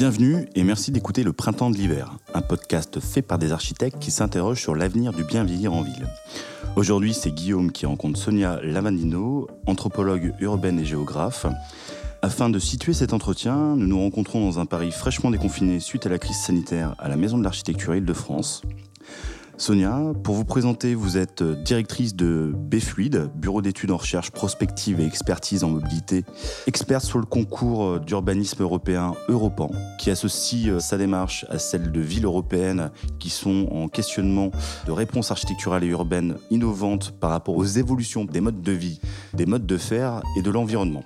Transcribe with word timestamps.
Bienvenue 0.00 0.48
et 0.54 0.64
merci 0.64 0.92
d'écouter 0.92 1.22
Le 1.22 1.34
Printemps 1.34 1.68
de 1.68 1.76
l'hiver, 1.76 2.16
un 2.32 2.40
podcast 2.40 3.00
fait 3.00 3.20
par 3.20 3.38
des 3.38 3.52
architectes 3.52 3.98
qui 3.98 4.10
s'interrogent 4.10 4.62
sur 4.62 4.74
l'avenir 4.74 5.12
du 5.12 5.24
bien 5.24 5.44
vieillir 5.44 5.74
en 5.74 5.82
ville. 5.82 6.08
Aujourd'hui, 6.74 7.12
c'est 7.12 7.30
Guillaume 7.30 7.70
qui 7.70 7.84
rencontre 7.84 8.18
Sonia 8.18 8.60
Lavandino, 8.62 9.46
anthropologue 9.66 10.32
urbaine 10.40 10.80
et 10.80 10.86
géographe. 10.86 11.44
Afin 12.22 12.48
de 12.48 12.58
situer 12.58 12.94
cet 12.94 13.12
entretien, 13.12 13.76
nous 13.76 13.86
nous 13.86 14.00
rencontrons 14.00 14.42
dans 14.42 14.58
un 14.58 14.64
Paris 14.64 14.90
fraîchement 14.90 15.30
déconfiné 15.30 15.80
suite 15.80 16.06
à 16.06 16.08
la 16.08 16.18
crise 16.18 16.38
sanitaire 16.38 16.94
à 16.98 17.10
la 17.10 17.16
Maison 17.16 17.36
de 17.36 17.44
l'Architecture 17.44 17.94
Île-de-France. 17.94 18.62
Sonia, 19.60 20.14
pour 20.24 20.36
vous 20.36 20.46
présenter, 20.46 20.94
vous 20.94 21.18
êtes 21.18 21.42
directrice 21.42 22.16
de 22.16 22.54
BFluide, 22.56 23.30
Bureau 23.34 23.60
d'études 23.60 23.90
en 23.90 23.98
recherche 23.98 24.30
prospective 24.30 25.00
et 25.00 25.04
expertise 25.04 25.64
en 25.64 25.68
mobilité, 25.68 26.24
experte 26.66 27.04
sur 27.04 27.18
le 27.18 27.26
concours 27.26 28.00
d'urbanisme 28.00 28.62
européen 28.62 29.12
Europan, 29.28 29.70
qui 29.98 30.10
associe 30.10 30.78
sa 30.78 30.96
démarche 30.96 31.44
à 31.50 31.58
celle 31.58 31.92
de 31.92 32.00
villes 32.00 32.24
européennes 32.24 32.90
qui 33.18 33.28
sont 33.28 33.68
en 33.70 33.88
questionnement 33.88 34.50
de 34.86 34.92
réponses 34.92 35.30
architecturales 35.30 35.84
et 35.84 35.88
urbaines 35.88 36.36
innovantes 36.50 37.12
par 37.20 37.28
rapport 37.28 37.54
aux 37.54 37.66
évolutions 37.66 38.24
des 38.24 38.40
modes 38.40 38.62
de 38.62 38.72
vie, 38.72 38.98
des 39.34 39.44
modes 39.44 39.66
de 39.66 39.76
faire 39.76 40.22
et 40.38 40.42
de 40.42 40.50
l'environnement. 40.50 41.04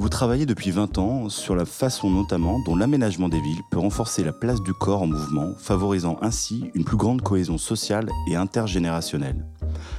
Vous 0.00 0.08
travaillez 0.08 0.46
depuis 0.46 0.70
20 0.70 0.96
ans 0.98 1.28
sur 1.28 1.56
la 1.56 1.64
façon 1.64 2.08
notamment 2.08 2.60
dont 2.64 2.76
l'aménagement 2.76 3.28
des 3.28 3.40
villes 3.40 3.62
peut 3.68 3.80
renforcer 3.80 4.22
la 4.22 4.32
place 4.32 4.62
du 4.62 4.72
corps 4.72 5.02
en 5.02 5.08
mouvement, 5.08 5.54
favorisant 5.58 6.18
ainsi 6.22 6.70
une 6.76 6.84
plus 6.84 6.96
grande 6.96 7.20
cohésion 7.20 7.58
sociale 7.58 8.08
et 8.30 8.36
intergénérationnelle. 8.36 9.44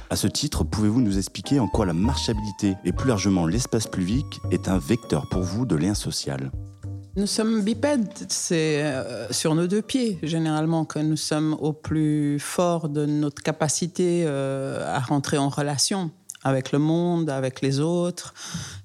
À 0.08 0.16
ce 0.16 0.26
titre, 0.26 0.64
pouvez-vous 0.64 1.02
nous 1.02 1.18
expliquer 1.18 1.60
en 1.60 1.68
quoi 1.68 1.84
la 1.84 1.92
marchabilité 1.92 2.76
et 2.86 2.92
plus 2.92 3.08
largement 3.08 3.44
l'espace 3.44 3.86
public 3.86 4.24
est 4.50 4.68
un 4.68 4.78
vecteur 4.78 5.28
pour 5.28 5.42
vous 5.42 5.66
de 5.66 5.76
lien 5.76 5.92
social? 5.92 6.50
Nous 7.16 7.26
sommes 7.26 7.62
bipèdes, 7.62 8.08
c'est 8.28 8.82
euh, 8.82 9.30
sur 9.30 9.54
nos 9.54 9.66
deux 9.66 9.82
pieds 9.82 10.18
généralement 10.22 10.86
que 10.86 10.98
nous 10.98 11.18
sommes 11.18 11.52
au 11.60 11.74
plus 11.74 12.38
fort 12.38 12.88
de 12.88 13.04
notre 13.04 13.42
capacité 13.42 14.22
euh, 14.24 14.82
à 14.86 15.00
rentrer 15.00 15.36
en 15.36 15.50
relation 15.50 16.10
avec 16.42 16.72
le 16.72 16.78
monde, 16.78 17.30
avec 17.30 17.60
les 17.60 17.80
autres. 17.80 18.34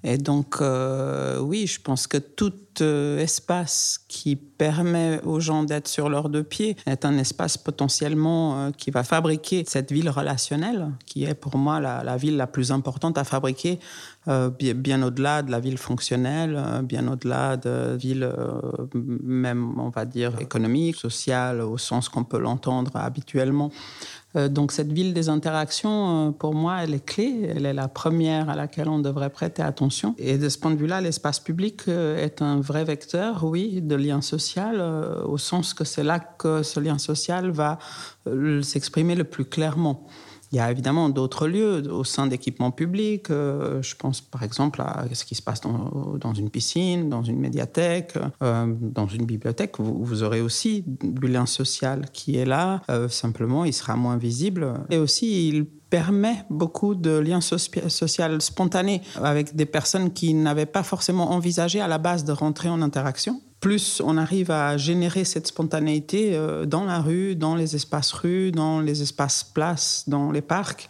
Et 0.04 0.18
donc, 0.18 0.58
euh, 0.62 1.40
oui, 1.40 1.68
je 1.68 1.80
pense 1.82 2.08
que 2.08 2.18
tout 2.18 2.54
euh, 2.54 2.65
espace 2.82 4.00
qui 4.08 4.36
permet 4.36 5.22
aux 5.24 5.40
gens 5.40 5.64
d'être 5.64 5.88
sur 5.88 6.10
leurs 6.10 6.30
deux 6.30 6.44
pieds 6.44 6.76
est 6.86 7.06
un 7.06 7.18
espace 7.18 7.58
potentiellement 7.58 8.58
euh, 8.58 8.72
qui 8.72 8.92
va 8.92 9.04
fabriquer 9.04 9.64
cette 9.68 9.92
ville 9.92 10.10
relationnelle, 10.10 10.92
qui 11.06 11.26
est 11.26 11.34
pour 11.36 11.58
moi 11.58 11.80
la, 11.80 12.18
ville 12.18 12.38
la 12.38 12.48
plus 12.48 12.72
importante 12.72 13.18
à 13.18 13.24
fabriquer, 13.24 13.80
bien, 14.28 14.74
bien 14.74 15.04
au-delà 15.04 15.44
de 15.44 15.52
la 15.52 15.60
ville 15.60 15.78
fonctionnelle, 15.78 16.60
bien 16.84 17.08
au-delà 17.08 17.58
de 17.58 17.96
ville 17.96 18.28
même, 18.94 19.80
on 19.80 19.90
va 19.90 20.06
dire, 20.06 20.40
économique, 20.40 20.96
sociale, 20.96 21.62
au 21.62 21.78
sens 21.78 22.10
qu'on 22.10 22.24
peut 22.24 22.40
l'entendre 22.40 22.92
habituellement. 22.96 23.72
Euh, 24.36 24.50
donc 24.50 24.72
cette 24.72 24.92
ville 24.92 25.14
des 25.14 25.30
interactions, 25.30 26.28
euh, 26.28 26.32
pour 26.32 26.54
moi, 26.54 26.84
elle 26.84 26.94
est 26.94 27.06
clé. 27.06 27.50
Elle 27.56 27.66
est 27.66 27.74
la 27.74 27.88
première 27.88 28.50
à 28.50 28.56
laquelle 28.56 28.90
on 28.90 29.00
devrait 29.00 29.30
prêter 29.30 29.62
attention. 29.62 30.16
Et 30.18 30.38
de 30.38 30.50
ce 30.50 30.58
point 30.58 30.72
de 30.72 30.78
vue-là, 30.78 31.02
l'espace 31.02 31.40
public 31.40 31.84
euh, 31.88 32.24
est 32.24 32.42
un 32.42 32.60
vrai 32.66 32.84
vecteur, 32.84 33.44
oui, 33.44 33.82
de 33.82 33.96
lien 33.96 34.22
social, 34.22 34.82
au 35.26 35.38
sens 35.38 35.74
que 35.74 35.84
c'est 35.84 36.04
là 36.04 36.20
que 36.20 36.64
ce 36.64 36.80
lien 36.80 36.98
social 36.98 37.52
va 37.52 37.80
s'exprimer 38.62 39.16
le 39.16 39.24
plus 39.24 39.46
clairement. 39.46 40.08
Il 40.52 40.58
y 40.58 40.62
a 40.62 40.72
évidemment 40.72 41.10
d'autres 41.10 41.48
lieux 41.48 41.92
au 41.92 42.04
sein 42.04 42.28
d'équipements 42.28 42.72
publics. 42.72 43.30
Euh, 43.30 43.82
je 43.82 43.96
pense 43.96 44.22
par 44.22 44.44
exemple 44.44 44.82
à 44.82 45.06
ce 45.12 45.26
qui 45.26 45.36
se 45.36 45.42
passe 45.42 45.60
dans, 45.60 46.34
une 46.34 46.50
piscine, 46.50 47.10
dans 47.10 47.24
une 47.24 47.40
médiathèque, 47.40 48.18
euh, 48.42 48.74
dans 48.80 49.08
une 49.08 49.26
bibliothèque. 49.26 49.80
Vous, 49.80 50.24
aurez 50.24 50.42
aussi 50.42 50.86
du 50.88 51.28
lien 51.28 51.46
social 51.46 52.06
qui 52.14 52.38
est 52.38 52.46
là. 52.46 52.82
Euh, 52.90 53.10
simplement, 53.10 53.66
il 53.66 53.74
sera 53.74 53.96
moins 53.96 54.18
visible. 54.18 54.74
Et 54.90 54.98
aussi, 54.98 55.50
il 55.50 55.68
permet 55.90 56.46
beaucoup 56.50 56.96
de 56.96 57.18
liens 57.18 57.42
sociaux 57.42 58.40
spontanés 58.40 59.02
avec 59.22 59.56
des 59.56 59.66
personnes 59.66 60.12
qui 60.12 60.34
n'avaient 60.34 60.66
pas 60.66 60.84
forcément 60.84 61.32
envisagé 61.32 61.82
à 61.82 61.88
la 61.88 61.98
base 61.98 62.24
de 62.24 62.32
rentrer 62.32 62.70
en 62.70 62.82
interaction 62.82 63.42
plus 63.66 64.00
on 64.06 64.18
arrive 64.18 64.52
à 64.52 64.78
générer 64.78 65.24
cette 65.24 65.48
spontanéité 65.48 66.36
euh, 66.36 66.68
dans 66.68 66.84
la 66.84 67.00
rue, 67.00 67.36
dans 67.36 67.56
les 67.56 67.76
espaces 67.76 68.12
rues, 68.12 68.52
dans 68.52 68.80
les 68.80 69.02
espaces 69.02 69.44
places, 69.44 70.04
dans 70.06 70.32
les 70.32 70.44
parcs, 70.44 70.88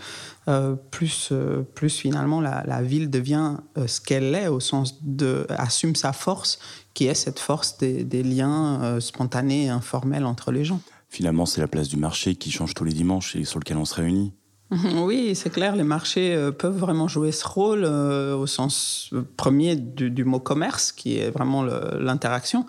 euh, 0.49 0.75
plus, 0.91 1.29
euh, 1.31 1.61
plus 1.61 1.89
finalement 1.89 2.41
la, 2.41 2.81
ville 2.81 3.09
devient 3.09 3.55
ce 3.87 4.01
qu'elle 4.01 4.35
est 4.35 4.49
au 4.49 4.59
sens 4.59 5.01
de 5.05 5.47
assume 5.49 5.95
sa 5.95 6.11
force, 6.11 6.59
qui 6.93 7.07
est 7.07 7.13
cette 7.13 7.39
force 7.39 7.77
des, 7.77 8.23
liens 8.23 8.99
spontanés 8.99 9.67
et 9.67 9.69
informels 9.69 10.25
entre 10.25 10.51
les 10.51 10.65
gens. 10.65 10.81
Finalement, 11.07 11.45
c'est 11.45 11.61
la 11.61 11.69
place 11.69 11.87
du 11.87 11.95
marché 11.95 12.35
qui 12.35 12.51
change 12.51 12.73
tous 12.73 12.83
les 12.83 12.91
dimanches 12.91 13.37
et 13.37 13.45
sur 13.45 13.59
lequel 13.59 13.77
on 13.77 13.85
se 13.85 13.95
réunit. 13.95 14.33
Oui, 14.71 15.35
c'est 15.35 15.51
clair, 15.51 15.75
les 15.75 15.83
marchés 15.83 16.33
euh, 16.33 16.51
peuvent 16.51 16.77
vraiment 16.77 17.07
jouer 17.07 17.31
ce 17.31 17.47
rôle 17.47 17.83
euh, 17.85 18.35
au 18.35 18.47
sens 18.47 19.09
euh, 19.13 19.21
premier 19.37 19.75
du, 19.75 20.25
mot 20.25 20.39
commerce, 20.39 20.91
qui 20.91 21.19
est 21.19 21.29
vraiment 21.29 21.61
l'interaction. 21.63 22.65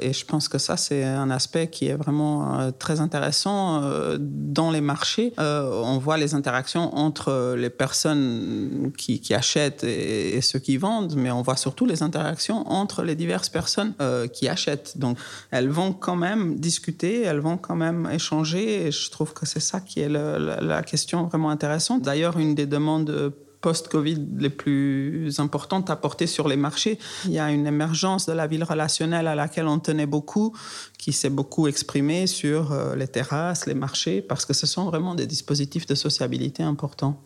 et 0.00 0.12
je 0.12 0.24
pense 0.24 0.48
que 0.48 0.58
ça, 0.58 0.76
c'est 0.76 1.04
un 1.04 1.30
aspect 1.30 1.68
qui 1.68 1.86
est 1.86 1.94
vraiment 1.94 2.72
très 2.78 3.00
intéressant 3.00 3.82
dans 4.18 4.70
les 4.70 4.80
marchés. 4.80 5.32
on 5.38 5.98
voit 5.98 6.16
les 6.16 6.34
interactions 6.34 6.96
entre 6.96 7.54
les 7.56 7.70
personnes 7.70 8.92
qui, 8.96 9.34
achètent 9.34 9.84
et, 9.84 10.40
ceux 10.40 10.58
qui 10.58 10.76
vendent, 10.76 11.14
mais 11.16 11.30
on 11.30 11.42
voit 11.42 11.56
surtout 11.56 11.86
les 11.86 12.02
interactions 12.02 12.68
entre 12.68 13.02
les 13.02 13.14
diverses 13.14 13.48
personnes 13.48 13.94
qui 14.32 14.48
achètent. 14.48 14.98
Donc, 14.98 15.18
elles 15.50 15.68
vont 15.68 15.92
quand 15.92 16.16
même 16.16 16.56
discuter, 16.56 17.22
elles 17.22 17.40
vont 17.40 17.58
quand 17.58 17.76
même 17.76 18.08
échanger, 18.12 18.86
et 18.86 18.90
je 18.90 19.10
trouve 19.10 19.34
que 19.34 19.46
c'est 19.46 19.60
ça 19.60 19.80
qui 19.80 20.00
est 20.00 20.08
la 20.08 20.82
question 20.82 21.27
vraiment 21.28 21.50
intéressante. 21.50 22.02
D'ailleurs, 22.02 22.38
une 22.38 22.54
des 22.54 22.66
demandes 22.66 23.32
post-Covid 23.60 24.26
les 24.36 24.50
plus 24.50 25.40
importantes 25.40 25.90
à 25.90 25.96
porter 25.96 26.26
sur 26.26 26.48
les 26.48 26.56
marchés. 26.56 26.98
Il 27.24 27.32
y 27.32 27.38
a 27.38 27.50
une 27.50 27.66
émergence 27.66 28.26
de 28.26 28.32
la 28.32 28.46
ville 28.46 28.64
relationnelle 28.64 29.26
à 29.26 29.34
laquelle 29.34 29.66
on 29.66 29.78
tenait 29.78 30.06
beaucoup, 30.06 30.54
qui 30.98 31.12
s'est 31.12 31.30
beaucoup 31.30 31.66
exprimée 31.66 32.26
sur 32.26 32.72
euh, 32.72 32.94
les 32.94 33.08
terrasses, 33.08 33.66
les 33.66 33.74
marchés, 33.74 34.22
parce 34.22 34.44
que 34.44 34.54
ce 34.54 34.66
sont 34.66 34.84
vraiment 34.84 35.14
des 35.14 35.26
dispositifs 35.26 35.86
de 35.86 35.94
sociabilité 35.94 36.62
importants. 36.62 37.22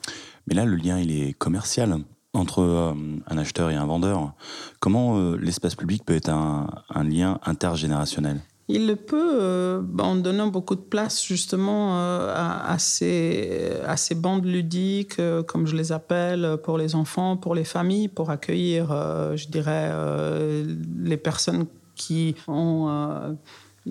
Mais 0.46 0.54
là, 0.54 0.64
le 0.64 0.76
lien, 0.76 0.98
il 0.98 1.10
est 1.10 1.32
commercial 1.34 1.98
entre 2.34 2.62
euh, 2.62 2.94
un 3.26 3.38
acheteur 3.38 3.70
et 3.70 3.74
un 3.74 3.86
vendeur. 3.86 4.32
Comment 4.80 5.18
euh, 5.18 5.36
l'espace 5.36 5.74
public 5.74 6.04
peut 6.04 6.14
être 6.14 6.30
un 6.30 7.04
lien 7.04 7.38
intergénérationnel? 7.44 8.40
Il 8.72 8.86
le 8.86 8.96
peut 8.96 9.38
euh, 9.40 9.82
en 9.98 10.16
donnant 10.16 10.46
beaucoup 10.46 10.74
de 10.74 10.80
place 10.80 11.22
justement 11.22 11.98
euh, 11.98 12.32
à, 12.34 12.78
ces, 12.78 13.72
à, 13.86 13.98
ces, 13.98 14.14
bandes 14.14 14.46
ludiques, 14.46 15.18
euh, 15.18 15.42
comme 15.42 15.66
je 15.66 15.76
les 15.76 15.92
appelle, 15.92 16.56
pour 16.62 16.78
les 16.78 16.94
enfants, 16.94 17.36
pour 17.36 17.54
les 17.54 17.64
familles, 17.64 18.08
pour 18.08 18.30
accueillir, 18.30 18.88
je 19.36 19.46
dirais, 19.48 19.92
les 21.04 21.16
personnes 21.18 21.66
qui 21.94 22.34
ont 22.48 23.36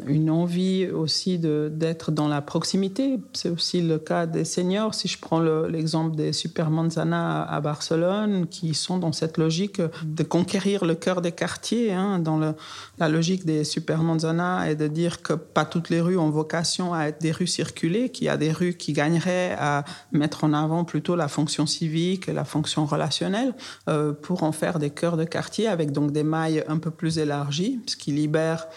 une 0.08 0.30
envie 0.30 0.88
aussi 0.88 1.38
d'être 1.38 2.12
dans 2.12 2.30
la 2.30 2.42
proximité. 2.42 3.20
C'est 3.34 3.50
aussi 3.50 3.82
le 3.82 4.00
cas 4.00 4.26
des 4.26 4.46
seniors. 4.46 4.96
Si 4.96 5.10
je 5.10 5.20
prends 5.20 5.42
l'exemple 5.66 6.16
des 6.16 6.32
Super 6.32 6.70
Manzana 6.70 7.44
à 7.44 7.60
Barcelone, 7.60 8.48
qui 8.48 8.74
sont 8.74 9.00
dans 9.00 9.12
cette 9.12 9.38
logique 9.38 9.82
de 10.04 10.24
conquérir 10.24 10.86
le 10.86 10.96
cœur 10.96 11.22
des 11.22 11.34
quartiers, 11.34 11.92
hein, 11.92 12.20
dans 12.20 12.40
la 12.40 13.10
logique 13.10 13.46
des 13.46 13.66
Super 13.66 14.02
Manzana 14.02 14.70
et 14.72 14.76
de 14.76 14.88
dire 14.88 15.22
que 15.22 15.34
pas 15.34 15.66
toutes 15.66 15.90
les 15.90 16.00
rues 16.00 16.18
ont 16.18 16.30
vocation 16.30 16.94
à 16.94 17.06
être 17.06 17.22
des 17.22 17.32
rues 17.32 17.48
circulées, 17.48 18.10
qu'il 18.10 18.28
y 18.28 18.30
a 18.30 18.38
des 18.38 18.52
rues 18.52 18.76
qui 18.76 18.94
gagneraient 18.94 19.56
à 19.60 19.84
mettre 20.14 20.46
en 20.46 20.54
avant 20.54 20.86
plutôt 20.86 21.18
la 21.18 21.28
fonction 21.28 21.66
civique 21.66 22.30
et 22.30 22.34
la 22.34 22.46
fonction 22.46 22.86
relationnelle 22.86 23.54
euh, 23.90 24.14
pour 24.14 24.44
en 24.44 24.54
faire 24.54 24.80
des 24.80 24.90
cœurs 24.90 25.18
de 25.18 25.26
quartier 25.26 25.68
avec 25.68 25.92
donc 25.92 26.12
des 26.12 26.24
mailles 26.24 26.64
un 26.70 26.78
peu 26.78 26.92
plus 26.92 27.18
élargies, 27.18 27.82
ce 27.88 27.98
qui 27.98 28.12
libère 28.12 28.68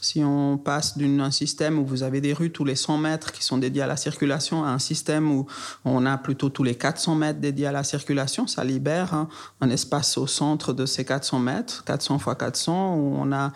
si 0.00 0.22
on 0.24 0.58
passe 0.58 0.96
d'un 0.98 1.30
système 1.30 1.78
où 1.78 1.86
vous 1.86 2.02
avez 2.02 2.20
des 2.20 2.32
rues 2.32 2.50
tous 2.50 2.64
les 2.64 2.76
100 2.76 2.98
mètres 2.98 3.32
qui 3.32 3.44
sont 3.44 3.58
dédiées 3.58 3.82
à 3.82 3.86
la 3.86 3.96
circulation 3.96 4.64
à 4.64 4.68
un 4.68 4.78
système 4.78 5.30
où 5.30 5.46
on 5.84 6.06
a 6.06 6.16
plutôt 6.18 6.48
tous 6.48 6.62
les 6.62 6.74
400 6.74 7.14
mètres 7.14 7.40
dédiés 7.40 7.66
à 7.66 7.72
la 7.72 7.84
circulation, 7.84 8.46
ça 8.46 8.64
libère 8.64 9.14
hein, 9.14 9.28
un 9.60 9.70
espace 9.70 10.18
au 10.18 10.26
centre 10.26 10.72
de 10.72 10.86
ces 10.86 11.04
400 11.04 11.38
mètres, 11.38 11.84
400 11.84 12.16
x 12.16 12.24
400, 12.38 12.94
où 12.96 13.16
on 13.18 13.32
a 13.32 13.52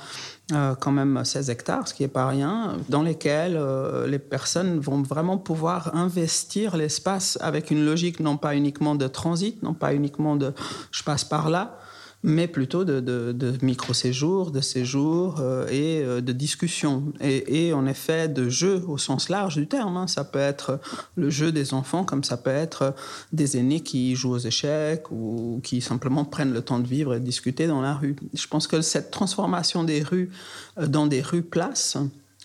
euh, 0.52 0.74
quand 0.74 0.92
même 0.92 1.24
16 1.24 1.48
hectares, 1.48 1.88
ce 1.88 1.94
qui 1.94 2.02
n'est 2.02 2.08
pas 2.08 2.26
rien, 2.26 2.76
dans 2.88 3.02
lesquels 3.02 3.56
euh, 3.56 4.06
les 4.06 4.18
personnes 4.18 4.78
vont 4.78 5.00
vraiment 5.00 5.38
pouvoir 5.38 5.96
investir 5.96 6.76
l'espace 6.76 7.38
avec 7.40 7.70
une 7.70 7.84
logique 7.84 8.20
non 8.20 8.36
pas 8.36 8.54
uniquement 8.54 8.94
de 8.94 9.06
transit, 9.06 9.62
non 9.62 9.72
pas 9.72 9.94
uniquement 9.94 10.36
de 10.36 10.52
je 10.90 11.02
passe 11.02 11.24
par 11.24 11.48
là, 11.48 11.78
mais 12.26 12.48
plutôt 12.48 12.84
de, 12.84 13.54
micro-séjours, 13.60 14.50
de 14.50 14.62
séjours 14.62 15.40
euh, 15.40 15.66
et 15.68 16.02
euh, 16.02 16.22
de 16.22 16.32
discussions. 16.32 17.12
Et, 17.20 17.74
en 17.74 17.86
effet, 17.86 18.28
de 18.28 18.48
jeux 18.48 18.82
au 18.88 18.96
sens 18.96 19.28
large 19.28 19.56
du 19.56 19.66
terme. 19.66 19.98
Hein. 19.98 20.06
Ça 20.06 20.24
peut 20.24 20.38
être 20.38 20.80
le 21.16 21.28
jeu 21.28 21.52
des 21.52 21.74
enfants, 21.74 22.02
comme 22.02 22.24
ça 22.24 22.38
peut 22.38 22.48
être 22.48 22.94
des 23.34 23.58
aînés 23.58 23.80
qui 23.80 24.16
jouent 24.16 24.32
aux 24.32 24.38
échecs 24.38 25.10
ou 25.10 25.60
qui 25.62 25.82
simplement 25.82 26.24
prennent 26.24 26.54
le 26.54 26.62
temps 26.62 26.78
de 26.78 26.88
vivre 26.88 27.14
et 27.14 27.20
de 27.20 27.24
discuter 27.26 27.66
dans 27.66 27.82
la 27.82 27.92
rue. 27.92 28.16
Je 28.32 28.46
pense 28.46 28.66
que 28.66 28.80
cette 28.80 29.10
transformation 29.10 29.84
des 29.84 30.02
rues 30.02 30.30
euh, 30.78 30.86
dans 30.86 31.06
des 31.06 31.20
rues 31.20 31.42
places 31.42 31.98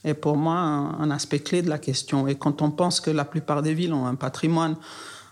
est 0.04 0.14
pour 0.14 0.36
moi 0.36 0.56
un 0.56 1.10
aspect 1.10 1.40
clé 1.40 1.62
de 1.62 1.70
la 1.70 1.80
question. 1.80 2.28
Et 2.28 2.36
quand 2.36 2.62
on 2.62 2.70
pense 2.70 3.00
que 3.00 3.12
la 3.12 3.24
plupart 3.24 3.62
des 3.62 3.74
villes 3.74 3.94
ont 3.94 4.08
un 4.08 4.16
patrimoine 4.16 4.76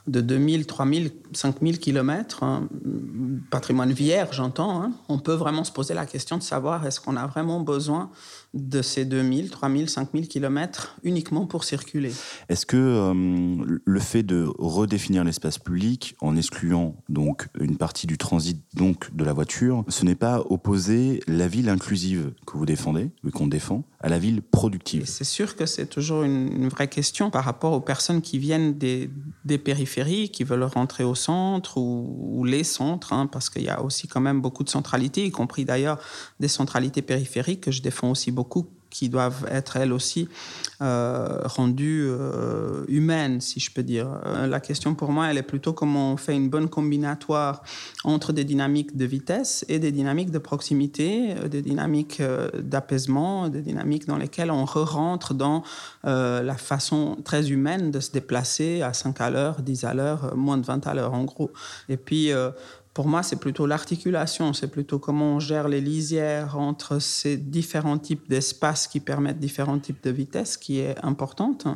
de 0.08 0.22
2000, 0.22 0.66
3000, 0.66 1.12
5000 1.34 1.80
kilomètres, 1.80 2.44
hein, 2.44 2.68
patrimoine 3.50 3.92
vierge, 3.92 4.38
j'entends, 4.38 4.82
hein, 4.82 4.92
on 5.10 5.20
peut 5.20 5.34
vraiment 5.34 5.64
se 5.64 5.72
poser 5.72 5.94
la 5.94 6.06
question 6.06 6.38
de 6.38 6.44
savoir 6.44 6.86
est-ce 6.86 7.00
qu'on 7.00 7.16
a 7.16 7.28
vraiment 7.28 7.60
besoin 7.60 8.10
de 8.54 8.82
ces 8.82 9.06
2000, 9.06 9.50
3000, 9.50 9.90
5000 9.90 10.28
kilomètres 10.28 10.98
uniquement 11.04 11.46
pour 11.46 11.64
circuler? 11.64 12.12
Est-ce 12.50 12.66
que 12.66 12.78
euh, 12.78 13.80
le 13.84 14.00
fait 14.00 14.24
de 14.24 14.48
redéfinir 14.58 15.24
l'espace 15.24 15.58
public 15.58 16.16
en 16.22 16.36
excluant 16.36 16.96
donc 17.10 17.48
une 17.60 17.78
partie 17.78 18.08
du 18.08 18.18
transit, 18.18 18.62
donc 18.74 19.14
de 19.16 19.24
la 19.24 19.34
voiture, 19.34 19.84
ce 19.90 20.06
n'est 20.06 20.16
pas 20.16 20.42
opposer 20.50 21.22
la 21.28 21.48
ville 21.48 21.70
inclusive 21.70 22.32
que 22.46 22.58
vous 22.58 22.66
défendez, 22.66 23.12
ou 23.24 23.32
qu'on 23.32 23.48
défend, 23.48 23.84
à 24.00 24.10
la 24.10 24.20
ville 24.20 24.42
productive? 24.42 25.04
C'est 25.06 25.24
sûr 25.24 25.56
que 25.56 25.66
c'est 25.66 25.88
toujours 25.88 26.24
une, 26.24 26.68
vraie 26.68 26.88
question 26.88 27.30
par 27.30 27.46
rapport 27.46 27.74
aux 27.74 27.80
personnes 27.80 28.22
qui 28.22 28.40
viennent 28.40 28.78
des, 28.78 29.10
périphéries, 29.56 30.30
qui 30.30 30.44
veulent 30.44 30.64
rentrer 30.64 31.06
au 31.06 31.16
centre 31.16 31.78
ou, 31.78 32.44
les 32.44 32.66
centres, 32.66 33.14
hein, 33.14 33.28
parce 33.28 33.50
qu'il 33.50 33.64
y 33.64 33.70
a 33.70 33.82
aussi 33.82 34.08
quand 34.08 34.20
même 34.20 34.42
beaucoup 34.42 34.64
de 34.64 34.70
centralités, 34.70 35.26
y 35.26 35.32
compris 35.32 35.64
d'ailleurs 35.64 36.00
des 36.40 36.50
centralités 36.50 37.02
périphériques 37.02 37.62
que 37.62 37.72
je 37.72 37.82
défends 37.82 38.12
aussi 38.12 38.32
beaucoup 38.32 38.68
qui 38.98 39.10
doivent 39.10 39.46
être 39.52 39.78
elles 39.78 39.94
aussi 39.94 40.28
euh, 40.82 41.42
rendues 41.44 42.08
euh, 42.10 42.84
humaines, 42.88 43.42
si 43.42 43.60
je 43.60 43.70
peux 43.70 43.84
dire. 43.84 44.08
Euh, 44.26 44.48
la 44.48 44.60
question 44.60 44.96
pour 44.96 45.12
moi, 45.12 45.28
elle 45.28 45.38
est 45.38 45.44
plutôt 45.44 45.72
comment 45.72 46.14
on 46.14 46.18
fait 46.18 46.36
une 46.36 46.50
bonne 46.50 46.68
combinatoire 46.68 47.62
entre 48.04 48.34
des 48.34 48.44
dynamiques 48.44 48.98
de 48.98 49.06
vitesse 49.06 49.64
et 49.70 49.78
des 49.78 49.92
dynamiques 49.92 50.32
de 50.32 50.40
proximité, 50.40 51.36
des 51.48 51.62
dynamiques 51.62 52.24
d'apaisement, 52.58 53.50
des 53.50 53.62
dynamiques 53.62 54.08
dans 54.08 54.18
lesquelles 54.18 54.50
on 54.50 54.66
re-rentre 54.66 55.36
dans 55.36 55.64
la 56.04 56.58
façon 56.58 57.18
très 57.24 57.52
humaine 57.52 57.92
de 57.92 58.00
se 58.00 58.12
déplacer 58.12 58.82
à 58.82 58.94
5 58.94 59.22
à 59.22 59.30
l'heure, 59.30 59.62
10 59.62 59.84
à 59.84 59.94
l'heure, 59.94 60.36
moins 60.36 60.58
de 60.58 60.66
20 60.66 60.88
à 60.88 60.94
l'heure 60.96 61.14
en 61.14 61.24
gros. 61.24 61.52
Et 61.90 61.98
puis 61.98 62.32
pour 62.98 63.08
moi, 63.08 63.22
c'est 63.22 63.36
plutôt 63.36 63.68
l'articulation, 63.68 64.54
c'est 64.54 64.70
plutôt 64.70 64.98
comment 64.98 65.36
on 65.36 65.40
gère 65.40 65.68
les 65.68 65.82
lisières 65.82 66.58
entre 66.58 66.98
ces 66.98 67.38
différents 67.38 68.00
types 68.00 68.28
d'espaces 68.28 68.88
qui 68.88 69.00
permettent 69.00 69.38
différents 69.38 69.78
types 69.78 70.04
de 70.04 70.10
vitesses 70.10 70.58
qui 70.58 70.80
est 70.80 70.96
importante. 71.06 71.68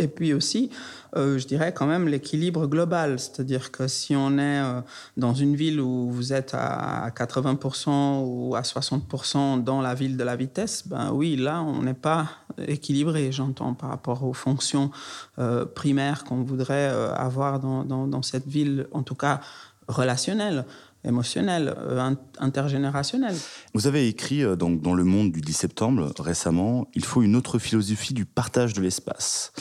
Et 0.00 0.08
puis 0.08 0.34
aussi, 0.34 0.70
euh, 1.16 1.38
je 1.38 1.46
dirais 1.46 1.72
quand 1.72 1.86
même 1.86 2.08
l'équilibre 2.08 2.66
global, 2.66 3.20
c'est-à-dire 3.20 3.70
que 3.70 3.86
si 3.86 4.16
on 4.16 4.38
est 4.38 4.60
euh, 4.60 4.80
dans 5.16 5.34
une 5.34 5.54
ville 5.54 5.80
où 5.80 6.10
vous 6.10 6.32
êtes 6.32 6.52
à 6.52 7.08
80% 7.16 8.24
ou 8.24 8.56
à 8.56 8.62
60% 8.62 9.62
dans 9.62 9.80
la 9.80 9.94
ville 9.94 10.16
de 10.16 10.24
la 10.24 10.34
vitesse, 10.34 10.88
ben 10.88 11.12
oui, 11.12 11.36
là, 11.36 11.62
on 11.62 11.82
n'est 11.82 11.94
pas 11.94 12.28
équilibré, 12.66 13.30
j'entends, 13.30 13.74
par 13.74 13.90
rapport 13.90 14.24
aux 14.24 14.32
fonctions 14.32 14.90
euh, 15.38 15.64
primaires 15.64 16.24
qu'on 16.24 16.42
voudrait 16.42 16.88
avoir 16.88 17.60
dans, 17.60 18.22
cette 18.22 18.48
ville, 18.48 18.88
en 18.90 19.04
tout 19.04 19.14
cas 19.14 19.40
relationnel, 19.88 20.64
émotionnel, 21.04 21.74
euh, 21.76 22.14
intergénérationnel. 22.38 23.34
Vous 23.74 23.86
avez 23.86 24.08
écrit 24.08 24.42
euh, 24.42 24.56
donc, 24.56 24.80
dans 24.80 24.94
Le 24.94 25.04
Monde 25.04 25.32
du 25.32 25.40
10 25.40 25.52
septembre 25.52 26.12
récemment, 26.18 26.88
il 26.94 27.04
faut 27.04 27.22
une 27.22 27.36
autre 27.36 27.58
philosophie 27.58 28.14
du 28.14 28.24
partage 28.24 28.72
de 28.72 28.80
l'espace. 28.80 29.52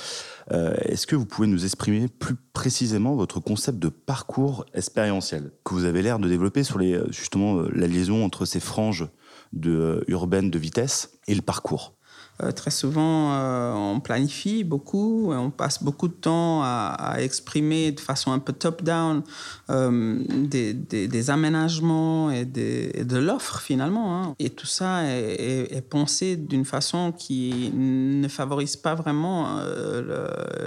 Euh, 0.52 0.76
est-ce 0.82 1.08
que 1.08 1.16
vous 1.16 1.26
pouvez 1.26 1.48
nous 1.48 1.64
exprimer 1.64 2.08
plus 2.08 2.36
précisément 2.54 3.16
votre 3.16 3.40
concept 3.40 3.80
de 3.80 3.90
parcours 3.90 4.66
expérientiel 4.74 5.52
que 5.64 5.74
vous 5.74 5.86
avez 5.86 6.02
l'air 6.02 6.20
de 6.20 6.28
développer 6.28 6.64
sur 6.64 6.80
les, 6.80 7.00
justement 7.10 7.62
la 7.62 7.88
liaison 7.88 8.26
entre 8.26 8.46
ces 8.46 8.60
franges 8.60 9.08
de, 9.54 10.04
urbaines 10.08 10.50
de 10.50 10.60
vitesse 10.60 11.12
et 11.28 11.36
le 11.36 11.42
parcours? 11.42 11.93
Euh, 12.42 12.52
très 12.52 12.72
souvent, 12.72 13.32
euh, 13.32 13.74
on 13.74 14.00
planifie 14.00 14.64
beaucoup, 14.64 15.32
on 15.32 15.52
passe 15.52 15.84
beaucoup 15.84 16.08
de 16.08 16.14
temps 16.14 16.64
à, 16.64 17.18
exprimer 17.20 17.92
de 17.92 18.00
façon 18.00 18.32
un 18.32 18.40
peu 18.40 18.54
top-down 18.54 19.22
euh, 19.70 20.20
des, 20.28 21.30
aménagements 21.30 22.32
et, 22.32 22.46
de 22.46 23.18
l'offre 23.18 23.60
finalement. 23.60 24.18
Hein. 24.18 24.36
Et 24.40 24.50
tout 24.50 24.66
ça 24.66 25.04
est, 25.04 25.82
pensé 25.90 26.36
d'une 26.36 26.66
façon 26.66 27.12
qui 27.12 27.72
ne 27.76 28.28
favorise 28.28 28.78
pas 28.78 28.96
vraiment 28.96 29.60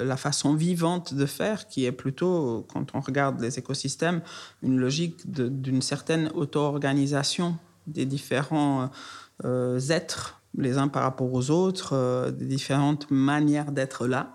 la 0.04 0.16
façon 0.16 0.54
vivante 0.54 1.14
de 1.14 1.26
faire, 1.26 1.66
qui 1.66 1.84
est 1.84 1.92
plutôt, 1.92 2.64
quand 2.72 2.94
on 2.94 3.00
regarde 3.00 3.40
les 3.40 3.58
écosystèmes, 3.58 4.20
une 4.62 4.78
logique 4.78 5.16
d'une 5.26 5.82
certaine 5.82 6.30
auto-organisation 6.34 7.56
des 7.86 8.04
différents 8.04 8.90
êtres 9.42 10.40
les 10.56 10.78
uns 10.78 10.88
par 10.88 11.02
rapport 11.02 11.32
aux 11.32 11.50
autres, 11.50 11.94
euh, 11.94 12.30
différentes 12.30 13.10
manières 13.10 13.72
d'être 13.72 14.06
là. 14.06 14.34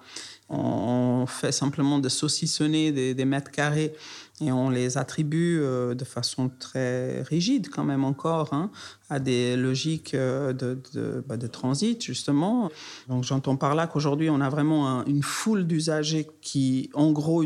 On, 0.49 1.25
fait 1.27 1.53
simplement 1.53 1.99
de 1.99 2.09
saucissonner 2.09 2.91
des, 2.91 3.25
mètres 3.25 3.51
carrés 3.51 3.93
et 4.41 4.51
on 4.51 4.69
les 4.69 4.97
attribue 4.97 5.59
euh, 5.61 5.93
de 5.95 6.03
façon 6.03 6.49
très 6.59 7.21
rigide 7.21 7.69
quand 7.69 7.85
même 7.85 8.03
encore 8.03 8.53
hein, 8.53 8.69
à 9.09 9.19
des 9.19 9.55
logiques 9.55 10.13
euh, 10.13 10.51
de, 10.51 11.23
bah, 11.25 11.37
de, 11.37 11.47
transit 11.47 12.03
justement. 12.03 12.69
Donc 13.07 13.23
j'entends 13.23 13.55
par 13.55 13.75
là 13.75 13.87
qu'aujourd'hui 13.87 14.29
on 14.29 14.41
a 14.41 14.49
vraiment 14.49 15.05
une 15.05 15.23
foule 15.23 15.65
d'usagers 15.65 16.27
qui 16.41 16.89
en 16.95 17.11
gros 17.13 17.45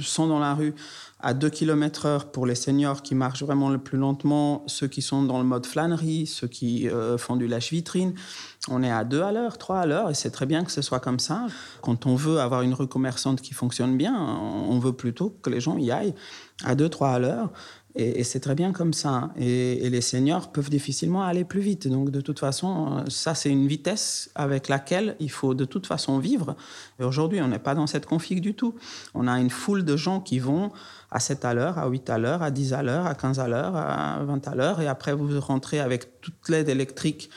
sont 0.00 0.26
dans 0.26 0.38
la 0.38 0.54
rue 0.54 0.74
à 1.20 1.34
2 1.34 1.48
km 1.48 2.06
heure 2.06 2.30
pour 2.30 2.46
les 2.46 2.54
seniors 2.54 3.02
qui 3.02 3.14
marchent 3.14 3.42
vraiment 3.42 3.70
le 3.70 3.78
plus 3.78 3.98
lentement, 3.98 4.64
ceux 4.66 4.86
qui 4.86 5.02
sont 5.02 5.22
dans 5.22 5.38
le 5.38 5.44
mode 5.44 5.66
flânerie, 5.66 6.26
ceux 6.26 6.46
qui 6.46 6.88
euh, 6.88 7.18
font 7.18 7.36
du 7.36 7.46
lâche-vitrine. 7.46 8.14
On 8.68 8.82
est 8.82 8.90
à 8.90 9.04
2 9.04 9.22
à 9.22 9.32
l'heure, 9.32 9.58
3 9.58 9.78
à 9.78 9.86
l'heure, 9.86 10.10
et 10.10 10.14
c'est 10.14 10.30
très 10.30 10.46
bien 10.46 10.64
que 10.64 10.72
ce 10.72 10.82
soit 10.82 11.00
comme 11.00 11.18
ça. 11.18 11.46
Quand 11.82 12.06
on 12.06 12.16
veut 12.16 12.40
avoir 12.40 12.62
une 12.62 12.74
rue 12.74 12.88
commerçante 12.88 13.40
qui 13.40 13.54
fonctionne 13.54 13.96
bien, 13.96 14.14
on 14.14 14.78
veut 14.78 14.92
plutôt 14.92 15.30
que 15.42 15.50
les 15.50 15.60
gens 15.60 15.78
y 15.78 15.90
aillent 15.90 16.14
à 16.64 16.74
2, 16.74 16.88
3 16.88 17.08
à 17.10 17.18
l'heure. 17.18 17.52
Et, 17.96 18.24
c'est 18.24 18.40
très 18.40 18.54
bien 18.54 18.72
comme 18.72 18.92
ça. 18.92 19.30
Et, 19.38 19.88
les 19.88 20.00
seniors 20.00 20.52
peuvent 20.52 20.70
difficilement 20.70 21.22
aller 21.22 21.44
plus 21.44 21.60
vite. 21.60 21.88
Donc, 21.88 22.10
de 22.10 22.20
toute 22.20 22.38
façon, 22.38 23.04
ça, 23.08 23.34
c'est 23.34 23.50
une 23.50 23.66
vitesse 23.66 24.30
avec 24.34 24.68
laquelle 24.68 25.16
il 25.18 25.30
faut 25.30 25.54
de 25.54 25.64
toute 25.64 25.86
façon 25.86 26.18
vivre. 26.18 26.56
Et 27.00 27.04
aujourd'hui, 27.04 27.40
on 27.40 27.48
n'est 27.48 27.58
pas 27.58 27.74
dans 27.74 27.86
cette 27.86 28.06
config 28.06 28.40
du 28.40 28.54
tout. 28.54 28.74
On 29.14 29.26
a 29.26 29.40
une 29.40 29.50
foule 29.50 29.84
de 29.84 29.96
gens 29.96 30.20
qui 30.20 30.38
vont 30.38 30.70
à 31.10 31.20
7 31.20 31.44
à 31.44 31.54
l'heure, 31.54 31.78
à 31.78 31.88
8 31.88 32.10
à 32.10 32.18
l'heure, 32.18 32.42
à 32.42 32.50
10 32.50 32.72
à 32.74 32.82
l'heure, 32.82 33.06
à 33.06 33.14
15 33.14 33.40
à 33.40 33.48
l'heure, 33.48 33.76
à 33.76 34.22
20 34.24 34.46
à 34.48 34.54
l'heure. 34.54 34.80
Et 34.80 34.86
après, 34.86 35.14
vous 35.14 35.40
rentrez 35.40 35.80
avec 35.80 36.20
toute 36.20 36.48
l'aide 36.50 36.68
électrique 36.68 37.30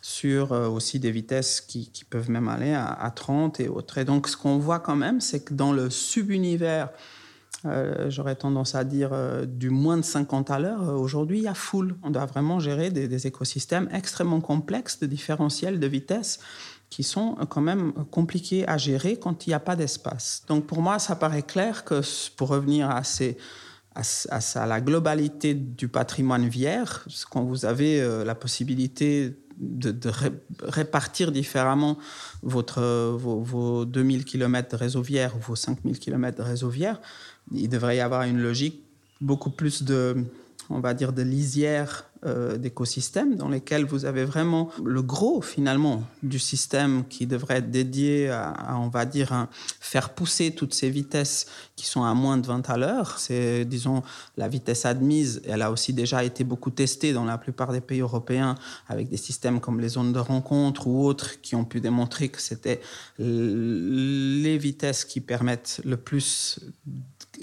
sur 0.00 0.52
euh, 0.52 0.68
aussi 0.68 1.00
des 1.00 1.10
vitesses 1.10 1.60
qui, 1.60 1.90
peuvent 2.08 2.30
même 2.30 2.48
aller 2.48 2.72
à, 2.72 2.86
à 2.86 3.10
30 3.10 3.60
et 3.60 3.68
autres. 3.68 3.98
Et 3.98 4.04
donc, 4.04 4.28
ce 4.28 4.36
qu'on 4.36 4.58
voit 4.58 4.78
quand 4.78 4.96
même, 4.96 5.20
c'est 5.20 5.44
que 5.44 5.52
dans 5.52 5.72
le 5.72 5.90
subunivers 5.90 6.88
euh, 7.66 8.10
j'aurais 8.10 8.36
tendance 8.36 8.74
à 8.74 8.84
dire 8.84 9.10
euh, 9.12 9.44
du 9.44 9.70
moins 9.70 9.96
de 9.96 10.02
50 10.02 10.50
à 10.50 10.58
l'heure. 10.58 10.88
Euh, 10.88 10.94
aujourd'hui, 10.94 11.38
il 11.38 11.44
y 11.44 11.48
a 11.48 11.54
full. 11.54 11.96
On 12.02 12.10
doit 12.10 12.26
vraiment 12.26 12.60
gérer 12.60 12.90
des, 12.90 13.26
écosystèmes 13.26 13.88
extrêmement 13.92 14.40
complexes 14.40 15.00
de 15.00 15.06
différentiels 15.06 15.80
de 15.80 15.86
vitesse 15.86 16.38
qui 16.90 17.02
sont 17.02 17.34
quand 17.48 17.60
même 17.60 17.92
compliqués 18.10 18.68
à 18.68 18.76
gérer 18.78 19.16
quand 19.16 19.46
il 19.46 19.50
n'y 19.50 19.54
a 19.54 19.60
pas 19.60 19.74
d'espace. 19.74 20.44
Donc 20.46 20.66
pour 20.66 20.82
moi, 20.82 20.98
ça 20.98 21.16
paraît 21.16 21.42
clair 21.42 21.84
que 21.84 22.00
pour 22.36 22.48
revenir 22.48 22.88
à, 22.90 23.02
à, 23.94 24.66
la 24.66 24.80
globalité 24.80 25.54
du 25.54 25.88
patrimoine 25.88 26.46
vierge, 26.46 27.00
quand 27.30 27.42
vous 27.42 27.64
avez 27.64 28.24
la 28.24 28.36
possibilité 28.36 29.36
de, 29.58 30.10
répartir 30.62 31.32
différemment 31.32 31.98
votre, 32.42 33.14
vos, 33.16 33.40
vos 33.40 33.84
2000 33.84 34.24
km 34.24 34.70
de 34.70 34.76
réseau 34.76 35.02
vierge 35.02 35.34
ou 35.34 35.40
vos 35.40 35.56
5000 35.56 35.98
km 35.98 36.38
de 36.38 36.42
réseau 36.42 36.68
vierge, 36.68 36.98
il 37.52 37.68
devrait 37.68 37.96
y 37.96 38.00
avoir 38.00 38.22
une 38.22 38.40
logique 38.40 38.82
beaucoup 39.20 39.50
plus 39.50 39.82
de, 39.82 40.24
on 40.70 40.80
va 40.80 40.94
dire, 40.94 41.12
de 41.12 41.22
lisière 41.22 42.08
euh, 42.26 42.56
d'écosystèmes 42.56 43.36
dans 43.36 43.48
lesquels 43.48 43.84
vous 43.84 44.04
avez 44.04 44.24
vraiment 44.24 44.70
le 44.84 45.02
gros 45.02 45.42
finalement 45.42 46.02
du 46.22 46.38
système 46.38 47.04
qui 47.08 47.26
devrait 47.26 47.58
être 47.58 47.70
dédié 47.70 48.28
à, 48.30 48.76
on 48.78 48.88
va 48.88 49.04
dire, 49.04 49.46
faire 49.80 50.10
pousser 50.10 50.50
toutes 50.50 50.74
ces 50.74 50.90
vitesses 50.90 51.46
qui 51.76 51.86
sont 51.86 52.02
à 52.04 52.14
moins 52.14 52.36
de 52.36 52.46
20 52.46 52.68
à 52.68 52.76
l'heure. 52.76 53.18
C'est, 53.18 53.64
disons, 53.64 54.02
la 54.36 54.48
vitesse 54.48 54.86
admise. 54.86 55.40
Elle 55.46 55.62
a 55.62 55.70
aussi 55.70 55.92
déjà 55.92 56.24
été 56.24 56.42
beaucoup 56.44 56.70
testée 56.70 57.12
dans 57.12 57.24
la 57.24 57.38
plupart 57.38 57.72
des 57.72 57.80
pays 57.80 58.00
européens 58.00 58.56
avec 58.88 59.08
des 59.08 59.16
systèmes 59.16 59.60
comme 59.60 59.80
les 59.80 59.90
zones 59.90 60.12
de 60.12 60.18
rencontre 60.18 60.86
ou 60.86 61.04
autres 61.04 61.40
qui 61.40 61.54
ont 61.54 61.64
pu 61.64 61.80
démontrer 61.80 62.28
que 62.28 62.40
c'était 62.40 62.80
les 63.18 64.58
vitesses 64.58 65.04
qui 65.04 65.20
permettent 65.20 65.80
le 65.84 65.96
plus 65.96 66.60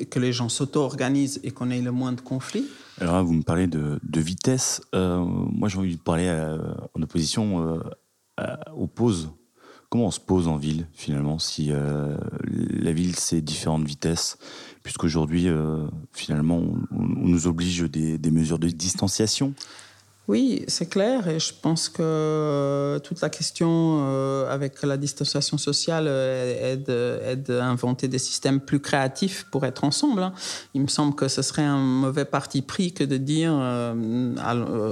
que 0.10 0.20
les 0.20 0.34
gens 0.34 0.50
s'auto-organisent 0.50 1.40
et 1.44 1.52
qu'on 1.52 1.70
ait 1.70 1.82
le 1.82 1.92
moins 1.92 2.14
de 2.14 2.22
conflits. 2.22 2.66
Alors 3.00 3.24
vous 3.24 3.34
me 3.34 3.42
parlez 3.42 3.68
de, 3.68 4.00
vitesse. 4.04 4.73
Moi, 4.94 5.70
j'ai 5.70 5.78
envie 5.78 5.98
de 5.98 6.02
parler 6.02 6.30
en 6.94 7.02
opposition 7.02 7.80
aux 8.76 8.88
pauses. 8.88 9.32
Comment 9.90 10.08
on 10.08 10.12
se 10.12 10.20
pose 10.20 10.48
en 10.48 10.58
ville, 10.58 10.88
finalement, 10.94 11.40
si 11.40 11.72
la 11.72 12.92
ville, 12.92 13.16
c'est 13.16 13.42
différentes 13.42 13.86
vitesses 13.86 14.38
Puisqu'aujourd'hui, 14.82 15.48
finalement, 16.12 16.62
on, 16.92 17.28
nous 17.28 17.48
oblige 17.48 17.82
des, 17.82 18.18
des 18.18 18.32
mesures 18.32 18.60
de 18.60 18.70
distanciation? 18.70 19.54
Oui, 20.30 20.64
c'est 20.70 20.86
clair. 20.86 21.28
Et 21.28 21.38
je 21.38 21.52
pense 21.54 21.90
que 21.90 22.02
euh, 22.02 23.00
toute 23.00 23.20
la 23.20 23.30
question 23.30 24.00
euh, 24.08 24.50
avec 24.50 24.82
la 24.82 24.96
distanciation 24.96 25.58
sociale 25.58 26.06
euh, 26.08 26.74
est 26.74 26.78
de, 26.78 27.60
inventer 27.60 28.08
des 28.08 28.20
systèmes 28.20 28.62
plus 28.62 28.80
créatifs 28.80 29.46
pour 29.52 29.66
être 29.66 29.84
ensemble. 29.84 30.24
Hein. 30.24 30.34
Il 30.74 30.82
me 30.82 30.88
semble 30.88 31.14
que 31.14 31.28
ce 31.28 31.42
serait 31.42 31.64
un 31.64 31.78
mauvais 31.78 32.24
parti 32.24 32.62
pris 32.62 32.94
que 32.94 33.04
de 33.04 33.18
dire 33.18 33.54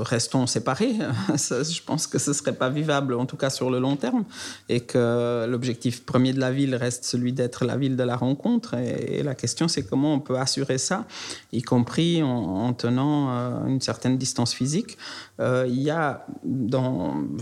restons 0.03 0.47
séparés. 0.47 0.95
je 1.29 1.81
pense 1.81 2.07
que 2.07 2.19
ce 2.19 2.33
serait 2.33 2.53
pas 2.53 2.69
vivable, 2.69 3.13
en 3.13 3.25
tout 3.25 3.37
cas 3.37 3.49
sur 3.49 3.69
le 3.69 3.79
long 3.79 3.95
terme, 3.95 4.25
et 4.67 4.81
que 4.81 5.45
l'objectif 5.47 6.05
premier 6.05 6.33
de 6.33 6.41
la 6.41 6.51
ville 6.51 6.75
reste 6.75 7.05
celui 7.05 7.31
d'être 7.31 7.63
la 7.63 7.77
ville 7.77 7.95
de 7.95 8.03
la 8.03 8.17
rencontre. 8.17 8.73
Et, 8.75 9.23
la 9.23 9.35
question, 9.35 9.67
c'est 9.67 9.83
comment 9.83 10.15
on 10.15 10.19
peut 10.19 10.37
assurer 10.37 10.77
ça, 10.77 11.05
y 11.53 11.61
compris 11.61 12.21
en 12.21 12.73
tenant 12.73 13.65
une 13.67 13.79
certaine 13.79 14.17
distance 14.17 14.53
physique. 14.53 14.97
Euh, 15.39 15.65
il 15.67 15.81
y 15.81 15.89
a, 15.89 16.25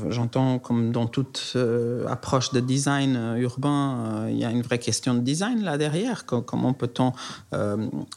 j'entends 0.10 0.60
comme 0.60 0.92
dans 0.92 1.08
toute 1.08 1.54
euh, 1.56 2.08
approche 2.08 2.52
de 2.52 2.60
design 2.60 3.16
euh, 3.16 3.36
urbain, 3.36 4.28
il 4.30 4.38
y 4.38 4.46
a 4.46 4.52
une 4.52 4.62
vraie 4.62 4.80
question 4.80 5.14
de 5.14 5.20
design 5.20 5.64
là 5.64 5.78
derrière. 5.78 6.26
Comment 6.26 6.74
peut-on 6.74 7.12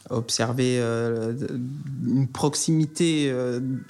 observer 0.09 0.79
une 0.79 2.27
proximité 2.27 3.33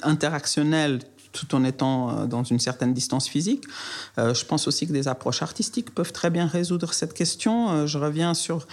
interactionnelle 0.01 0.99
tout 1.33 1.55
en 1.55 1.63
étant 1.65 2.09
euh, 2.09 2.25
dans 2.25 2.43
une 2.43 2.59
certaine 2.59 2.93
distance 2.93 3.27
physique. 3.27 3.65
Euh, 4.17 4.33
je 4.33 4.45
pense 4.45 4.67
aussi 4.67 4.87
que 4.87 4.93
des 4.93 5.07
approches 5.09 5.41
artistiques 5.41 5.93
peuvent 5.93 6.13
très 6.13 6.29
bien 6.29 6.47
résoudre 6.47 6.93
cette 6.93 7.13
question. 7.13 7.71
Euh, 7.71 7.87
je 7.87 7.97
reviens 7.97 8.33
sur 8.33 8.65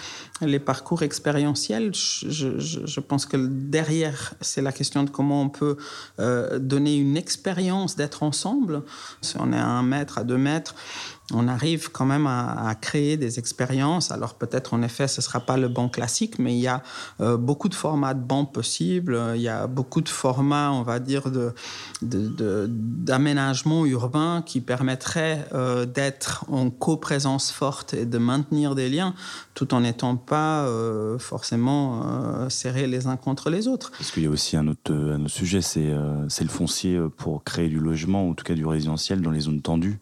les 0.43 0.61
parcours 0.61 1.03
expérientiels. 1.03 1.93
Je, 1.95 3.01
pense 3.01 3.27
que 3.27 3.37
derrière, 3.37 4.35
c'est 4.41 4.63
la 4.63 4.73
question 4.73 5.03
de 5.03 5.11
comment 5.11 5.43
on 5.43 5.49
peut 5.49 5.77
donner 6.19 6.97
une 6.97 7.17
expérience 7.17 7.97
d'être 7.97 8.23
ensemble. 8.23 8.83
Si 9.23 9.37
on 9.39 9.53
est 9.53 9.59
à 9.59 9.67
un 9.67 9.83
mètre, 9.83 10.19
à 10.19 10.25
deux 10.25 10.37
mètres, 10.37 10.75
on 11.33 11.49
arrive 11.49 11.91
quand 11.91 12.07
même 12.07 12.27
à, 12.27 12.75
créer 12.81 13.17
des 13.17 13.39
expériences. 13.39 14.11
Alors 14.11 14.35
peut-être 14.35 14.75
en 14.75 14.83
effet, 14.83 15.09
ce 15.09 15.21
ne 15.21 15.23
sera 15.23 15.41
pas 15.41 15.57
le 15.57 15.69
banc 15.69 15.89
classique, 15.89 16.39
mais 16.39 16.55
il 16.55 16.61
y 16.61 16.69
a 16.69 16.83
euh, 17.21 17.37
beaucoup 17.37 17.69
de 17.69 17.75
formats 17.75 18.15
de 18.15 18.23
banc 18.23 18.45
possibles. 18.45 19.21
Il 19.35 19.43
y 19.43 19.49
a 19.49 19.67
beaucoup 19.67 20.01
de 20.01 20.09
formats, 20.09 20.71
on 20.73 20.83
va 20.83 20.99
dire, 20.99 21.25
d'aménagement 22.03 23.85
urbain 23.87 24.43
qui 24.45 24.61
permettraient 24.61 25.47
euh, 25.53 25.87
d'être 25.87 26.45
en 26.49 26.71
coprésence 26.71 27.51
forte 27.51 27.95
et 27.95 28.07
de 28.07 28.19
maintenir 28.19 28.75
des 28.75 28.89
liens 28.89 29.15
tout 29.55 29.75
en 29.75 29.81
n'étant 29.81 30.17
pas 30.17 30.65
euh, 30.65 31.19
forcément 31.19 32.49
serrés 32.49 32.87
les 32.87 33.07
uns 33.07 33.17
contre 33.17 33.51
les 33.51 33.69
autres. 33.69 33.91
Parce 33.93 34.11
qu'il 34.11 34.23
y 34.23 34.27
a 34.27 34.31
aussi 34.31 34.57
un 34.57 34.69
autre, 34.69 34.93
un 34.93 35.21
autre 35.21 35.31
sujet, 35.31 35.61
c'est 35.61 35.91
le 35.91 36.49
foncier 36.49 36.99
pour 37.17 37.45
créer 37.45 37.69
du 37.69 37.79
logement, 37.79 38.27
ou 38.27 38.31
en 38.31 38.35
tout 38.35 38.45
cas 38.45 38.55
du 38.55 38.65
résidentiel 38.65 39.21
dans 39.21 39.31
les 39.31 39.41
zones 39.41 39.61
tendues 39.61 39.99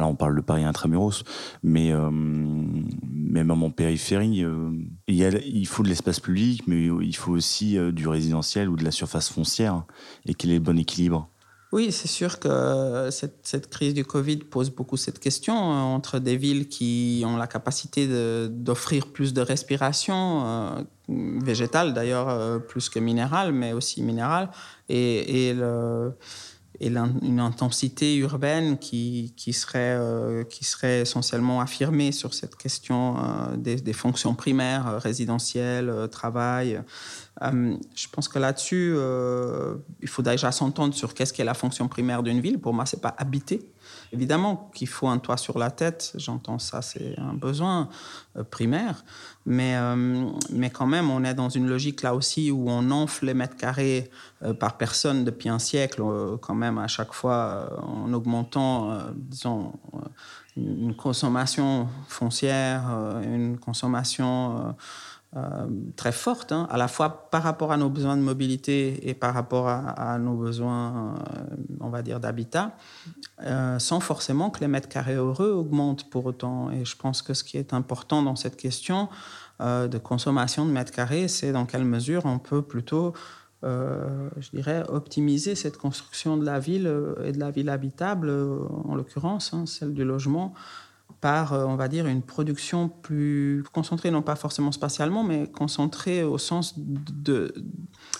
là, 0.00 0.06
on 0.06 0.14
parle 0.14 0.36
de 0.36 0.40
Paris 0.40 0.64
intramuros, 0.64 1.24
mais 1.62 1.92
euh, 1.92 2.10
même 2.10 3.50
en 3.50 3.70
périphérie, 3.70 4.44
euh, 4.44 4.70
il, 5.08 5.66
faut 5.66 5.82
de 5.82 5.88
l'espace 5.88 6.20
public, 6.20 6.62
mais 6.66 6.86
il 6.86 7.16
faut 7.16 7.32
aussi 7.32 7.78
euh, 7.78 7.92
du 7.92 8.08
résidentiel 8.08 8.68
ou 8.68 8.76
de 8.76 8.84
la 8.84 8.90
surface 8.90 9.28
foncière. 9.28 9.84
Et 10.26 10.34
quel 10.34 10.50
est 10.50 10.54
le 10.54 10.60
bon 10.60 10.78
équilibre? 10.78 11.28
Oui, 11.72 11.90
c'est 11.90 12.08
sûr 12.08 12.38
que 12.38 13.08
cette, 13.10 13.70
crise 13.70 13.94
du 13.94 14.04
Covid 14.04 14.36
pose 14.36 14.68
beaucoup 14.68 14.98
cette 14.98 15.18
question 15.18 15.54
entre 15.54 16.18
des 16.18 16.36
villes 16.36 16.68
qui 16.68 17.22
ont 17.24 17.38
la 17.38 17.46
capacité 17.46 18.06
d'offrir 18.50 19.06
plus 19.06 19.32
de 19.32 19.40
respiration, 19.40 20.86
végétale 21.08 21.94
d'ailleurs, 21.94 22.62
plus 22.66 22.90
que 22.90 22.98
minérale, 22.98 23.52
mais 23.52 23.72
aussi 23.72 24.02
minérale, 24.02 24.50
et, 24.90 25.48
et 25.48 25.54
le 25.54 26.12
et 26.82 26.88
une 26.88 27.38
intensité 27.38 28.16
urbaine 28.16 28.76
qui, 28.76 29.34
qui, 29.36 29.52
serait, 29.52 29.96
euh, 29.96 30.42
qui 30.42 30.64
serait 30.64 31.02
essentiellement 31.02 31.60
affirmée 31.60 32.10
sur 32.10 32.34
cette 32.34 32.56
question 32.56 33.16
euh, 33.18 33.56
des, 33.56 33.92
fonctions 33.92 34.34
primaires, 34.34 34.88
euh, 34.88 34.98
résidentielles, 34.98 36.08
travail. 36.10 36.82
je 37.40 38.08
pense 38.10 38.28
que 38.28 38.38
là-dessus, 38.40 38.96
il 40.00 40.08
faut 40.08 40.22
déjà 40.22 40.50
s'entendre 40.50 40.92
sur 40.94 41.14
qu'est-ce 41.14 41.32
qu'est 41.32 41.44
la 41.44 41.54
fonction 41.54 41.86
primaire 41.86 42.22
d'une 42.22 42.40
ville. 42.40 42.58
Pour 42.58 42.74
moi, 42.74 42.84
c'est 42.84 43.00
pas 43.00 43.14
habiter. 43.16 43.60
Évidemment 44.12 44.70
qu'il 44.74 44.88
faut 44.88 45.08
un 45.08 45.18
toit 45.18 45.38
sur 45.38 45.58
la 45.58 45.70
tête, 45.70 46.12
j'entends 46.16 46.58
ça, 46.58 46.82
c'est 46.82 47.18
un 47.18 47.32
besoin 47.32 47.88
primaire. 48.50 49.04
Mais, 49.44 49.74
euh, 49.76 50.30
mais 50.50 50.70
quand 50.70 50.86
même, 50.86 51.10
on 51.10 51.24
est 51.24 51.34
dans 51.34 51.48
une 51.48 51.68
logique 51.68 52.02
là 52.02 52.14
aussi 52.14 52.52
où 52.52 52.70
on 52.70 52.90
enfle 52.90 53.26
les 53.26 53.34
mètres 53.34 53.56
carrés 53.56 54.10
euh, 54.42 54.54
par 54.54 54.76
personne 54.76 55.24
depuis 55.24 55.48
un 55.48 55.58
siècle, 55.58 56.00
euh, 56.02 56.36
quand 56.36 56.54
même 56.54 56.78
à 56.78 56.86
chaque 56.86 57.12
fois 57.12 57.82
en 57.82 58.12
augmentant, 58.12 58.98
disons, 59.14 59.72
une 60.56 60.94
consommation 60.94 61.88
foncière, 62.06 62.82
une 63.22 63.58
consommation 63.58 64.74
très 65.96 66.12
forte, 66.12 66.52
hein, 66.52 66.66
à 66.70 66.76
la 66.76 66.88
fois 66.88 67.30
par 67.30 67.42
rapport 67.42 67.72
à 67.72 67.78
nos 67.78 67.88
besoins 67.88 68.18
de 68.18 68.22
mobilité 68.22 69.08
et 69.08 69.14
par 69.14 69.32
rapport 69.32 69.66
à, 69.66 70.18
nos 70.18 70.34
besoins, 70.34 71.14
on 71.80 71.88
va 71.88 72.02
dire, 72.02 72.20
d'habitat, 72.20 72.76
sans 73.78 74.00
forcément 74.00 74.50
que 74.50 74.60
les 74.60 74.68
mètres 74.68 74.90
carrés 74.90 75.14
heureux 75.14 75.50
augmentent 75.50 76.10
pour 76.10 76.26
autant. 76.26 76.70
Et 76.70 76.84
je 76.84 76.96
pense 76.96 77.22
que 77.22 77.32
ce 77.32 77.44
qui 77.44 77.56
est 77.56 77.72
important 77.72 78.22
dans 78.22 78.36
cette 78.36 78.56
question, 78.56 79.08
euh, 79.62 79.86
de 79.86 79.98
consommation 79.98 80.66
de 80.66 80.72
mètres 80.72 80.90
carrés, 80.90 81.28
c'est 81.28 81.52
dans 81.52 81.66
quelle 81.66 81.84
mesure 81.84 82.22
on 82.24 82.38
peut 82.38 82.62
plutôt, 82.62 83.12
euh, 83.62 84.28
je 84.38 84.50
dirais, 84.50 84.82
optimiser 84.88 85.54
cette 85.54 85.76
construction 85.76 86.36
de 86.36 86.44
la 86.44 86.58
ville 86.58 86.88
euh, 86.88 87.14
et 87.24 87.30
de 87.30 87.38
la 87.38 87.52
ville 87.52 87.68
habitable, 87.68 88.30
en 88.84 88.96
l'occurrence, 88.96 89.54
hein, 89.54 89.66
celle 89.66 89.94
du 89.94 90.04
logement, 90.04 90.52
par, 91.22 91.52
on 91.52 91.76
va 91.76 91.88
dire, 91.88 92.06
une 92.06 92.20
production 92.20 92.90
plus 92.90 93.64
concentrée, 93.72 94.10
non 94.10 94.20
pas 94.20 94.36
forcément 94.36 94.72
spatialement, 94.72 95.24
mais 95.24 95.46
concentrée 95.46 96.22
au 96.22 96.36
sens 96.36 96.74
de 96.76 97.54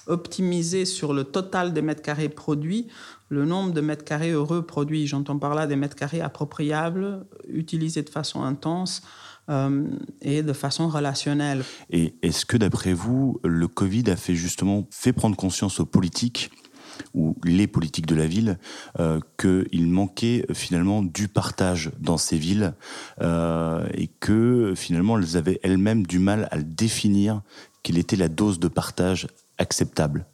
optimiser 0.07 0.85
sur 0.85 1.13
le 1.13 1.25
total 1.25 1.75
des 1.75 1.83
mètres 1.83 2.03
carrés 2.03 2.31
produits 2.31 2.89
le 3.33 3.47
nombre 3.47 3.73
de 3.73 3.81
mètres 3.81 4.05
carrés 4.05 4.31
heureux 4.31 4.63
produits. 4.63 5.07
J'entends 5.07 5.39
par 5.39 5.55
là 5.55 5.67
des 5.67 5.75
mètres 5.75 5.97
carrés 5.97 6.21
appropriables, 6.21 7.25
utilisés 7.49 8.03
de 8.03 8.11
façon 8.11 8.43
intense, 8.43 9.03
euh, 9.49 9.89
et 10.21 10.43
de 10.43 10.53
façon 10.53 10.89
relationnelle. 10.89 11.65
Et 11.91 12.15
est-ce 12.23 12.45
que 12.45 12.57
d'après 12.57 12.93
vous, 12.93 13.41
le 13.43 13.67
Covid 13.67 14.05
a 14.11 14.17
fait 14.17 14.35
justement 14.35 14.87
fait 14.91 15.13
prendre 15.13 15.35
conscience 15.35 15.81
aux 15.81 15.87
politiques 15.87 16.51
ou 17.15 17.37
les 17.45 17.67
politiques 17.67 18.07
de 18.07 18.15
la 18.15 18.27
ville 18.27 18.59
euh, 18.99 19.21
qu'il 19.39 19.87
manquait 19.87 20.47
finalement 20.53 21.03
du 21.03 21.29
partage 21.29 21.91
dans 21.99 22.19
ces 22.19 22.37
villes 22.37 22.75
euh, 23.21 23.87
et 23.95 24.09
que 24.09 24.75
finalement 24.77 25.19
elles 25.19 25.37
avaient 25.37 25.61
elles-mêmes 25.63 26.07
du 26.07 26.19
mal 26.19 26.49
à 26.51 26.59
définir 26.59 27.43
quelle 27.83 27.99
était 27.99 28.17
la 28.17 28.29
dose 28.29 28.59
de 28.59 28.69
partage 28.69 29.27
acceptable. 29.59 30.27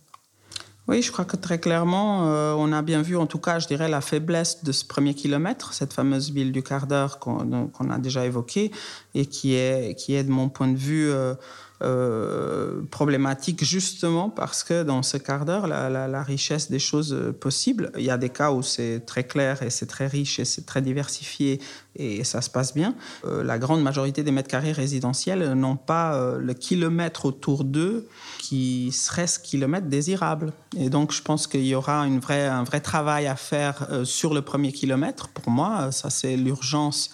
Oui, 0.89 1.03
je 1.03 1.13
crois 1.13 1.27
que 1.27 1.37
très 1.37 1.61
clairement, 1.61 2.29
euh, 2.29 2.55
on 2.57 2.73
a 2.73 2.81
bien 2.81 3.03
vu, 3.03 3.15
en 3.19 3.27
tout 3.27 3.39
cas, 3.39 3.59
je 3.59 3.67
dirais, 3.67 3.91
la 3.91 4.01
faiblesse 4.01 4.65
de 4.65 4.73
ce 4.73 4.87
premier 4.87 5.13
kilomètre, 5.13 5.75
cette 5.75 5.93
fameuse 5.93 6.31
ville 6.31 6.51
du 6.51 6.63
quart 6.63 6.87
d'heure 6.87 7.19
qu'on 7.19 7.91
a 7.91 7.99
déjà 7.99 8.25
évoquée, 8.25 8.73
et 9.15 9.27
qui 9.27 9.55
est, 9.55 9.95
qui 9.99 10.15
est 10.15 10.25
de 10.25 10.31
mon 10.31 10.49
point 10.49 10.69
de 10.69 10.79
vue, 10.79 11.11
euh, 11.11 11.35
euh, 11.81 12.83
problématique 12.91 13.63
justement 13.65 14.31
parce 14.31 14.65
que 14.65 14.83
dans 14.83 15.05
ce 15.05 15.17
quart 15.17 15.45
d'heure, 15.45 15.69
la, 15.69 16.23
richesse 16.23 16.71
des 16.71 16.81
choses 16.81 17.17
possibles, 17.41 17.93
il 17.97 18.05
y 18.05 18.11
a 18.11 18.19
des 18.19 18.31
cas 18.31 18.51
où 18.51 18.63
c'est 18.63 19.07
très 19.07 19.25
clair 19.25 19.63
et 19.63 19.71
c'est 19.71 19.87
très 19.87 20.09
riche 20.09 20.41
et 20.41 20.45
c'est 20.45 20.67
très 20.67 20.83
diversifié 20.83 21.61
et 21.95 22.25
ça 22.25 22.43
se 22.43 22.51
passe 22.51 22.75
bien. 22.75 22.95
Euh, 23.25 23.45
la 23.45 23.59
grande 23.59 23.83
majorité 23.83 24.23
des 24.23 24.33
mètres 24.33 24.49
carrés 24.49 24.73
résidentiels 24.73 25.53
n'ont 25.53 25.77
pas 25.77 26.15
euh, 26.15 26.39
le 26.39 26.55
kilomètre 26.55 27.27
autour 27.27 27.65
d'eux 27.65 28.09
qui 28.39 28.91
serait 28.93 29.27
ce 29.29 29.39
kilomètre 29.39 29.87
désirable. 29.87 30.53
Et 30.77 30.91
donc 30.91 31.13
je 31.13 31.23
pense 31.23 31.47
qu'il 31.47 31.67
y 31.67 31.75
aura 31.75 32.07
une 32.07 32.19
vraie, 32.19 32.47
un 32.47 32.65
vrai 32.65 32.81
travail 32.81 33.27
à 33.27 33.37
faire 33.37 33.87
sur 34.05 34.35
le 34.35 34.43
premier 34.43 34.73
kilomètre. 34.73 35.29
Pour 35.29 35.51
moi, 35.51 35.93
ça 35.93 36.11
c'est 36.11 36.37
l'urgence 36.37 37.11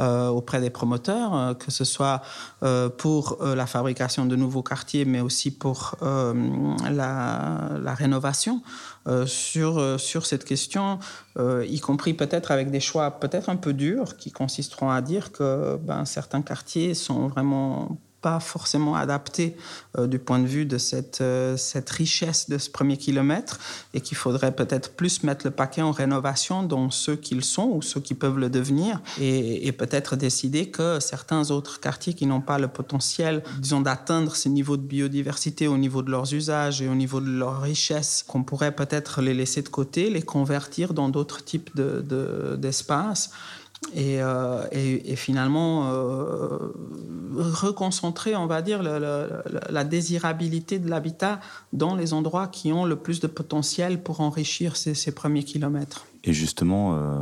euh, 0.00 0.28
auprès 0.28 0.60
des 0.60 0.70
promoteurs, 0.70 1.34
euh, 1.34 1.54
que 1.54 1.72
ce 1.72 1.84
soit 1.84 2.22
euh, 2.62 2.88
pour 2.88 3.38
la 3.42 3.66
fabrication 3.66 4.07
de 4.26 4.36
nouveaux 4.36 4.62
quartiers, 4.62 5.04
mais 5.04 5.20
aussi 5.20 5.50
pour 5.50 5.96
la, 6.00 7.70
la, 7.82 7.94
rénovation. 7.94 8.62
sur, 9.26 10.00
sur 10.00 10.26
cette 10.26 10.44
question, 10.44 10.98
y 11.38 11.80
compris 11.80 12.14
peut-être 12.14 12.50
avec 12.50 12.70
des 12.70 12.80
choix 12.80 13.20
peut-être 13.20 13.48
un 13.48 13.56
peu 13.56 13.72
durs 13.72 14.16
qui 14.16 14.30
consisteront 14.30 14.90
à 14.90 15.00
dire 15.00 15.32
que 15.32 15.76
ben, 15.76 16.04
certains 16.04 16.42
quartiers 16.42 16.94
sont 16.94 17.28
vraiment 17.28 17.98
pas 18.20 18.40
forcément 18.40 18.96
adapté 18.96 19.56
euh, 19.96 20.06
du 20.06 20.18
point 20.18 20.40
de 20.40 20.46
vue 20.46 20.66
de 20.66 20.78
cette, 20.78 21.20
euh, 21.20 21.56
cette 21.56 21.88
richesse 21.90 22.50
de 22.50 22.58
ce 22.58 22.68
premier 22.68 22.96
kilomètre 22.96 23.58
et 23.94 24.00
qu'il 24.00 24.16
faudrait 24.16 24.54
peut-être 24.54 24.92
plus 24.92 25.22
mettre 25.22 25.46
le 25.46 25.52
paquet 25.52 25.82
en 25.82 25.92
rénovation 25.92 26.62
dans 26.62 26.90
ceux 26.90 27.16
qu'ils 27.16 27.44
sont 27.44 27.70
ou 27.72 27.82
ceux 27.82 28.00
qui 28.00 28.14
peuvent 28.14 28.38
le 28.38 28.50
devenir 28.50 29.00
et, 29.20 29.70
peut-être 29.78 30.16
décider 30.16 30.70
que 30.70 30.98
certains 30.98 31.52
autres 31.52 31.78
quartiers 31.78 32.14
qui 32.14 32.26
n'ont 32.26 32.40
pas 32.40 32.58
le 32.58 32.66
potentiel, 32.66 33.44
disons, 33.60 33.80
d'atteindre 33.80 34.34
ces 34.34 34.48
niveaux 34.48 34.76
de 34.76 34.82
biodiversité 34.82 35.68
au 35.68 35.76
niveau 35.76 36.02
de 36.02 36.10
leurs 36.10 36.34
usages 36.34 36.82
et 36.82 36.88
au 36.88 36.96
niveau 36.96 37.20
de 37.20 37.30
leur 37.30 37.60
richesse, 37.60 38.24
qu'on 38.26 38.42
pourrait 38.42 38.74
peut-être 38.74 39.20
les 39.20 39.34
laisser 39.34 39.62
de 39.62 39.68
côté, 39.68 40.10
les 40.10 40.22
convertir 40.22 40.94
dans 40.94 41.10
d'autres 41.10 41.44
types 41.44 41.70
d'espaces. 41.76 43.30
Euh, 43.96 44.66
et, 44.72 45.16
finalement 45.16 45.90
euh, 45.90 46.58
reconcentrer, 47.34 48.36
on 48.36 48.46
va 48.46 48.62
dire, 48.62 48.82
la, 48.82 49.84
désirabilité 49.84 50.78
de 50.78 50.90
l'habitat 50.90 51.40
dans 51.72 51.94
les 51.94 52.12
endroits 52.12 52.48
qui 52.48 52.72
ont 52.72 52.84
le 52.84 52.96
plus 52.96 53.20
de 53.20 53.26
potentiel 53.26 54.02
pour 54.02 54.20
enrichir 54.20 54.76
ces, 54.76 55.12
premiers 55.12 55.44
kilomètres. 55.44 56.06
Et 56.24 56.32
justement, 56.32 56.94
euh, 56.94 57.20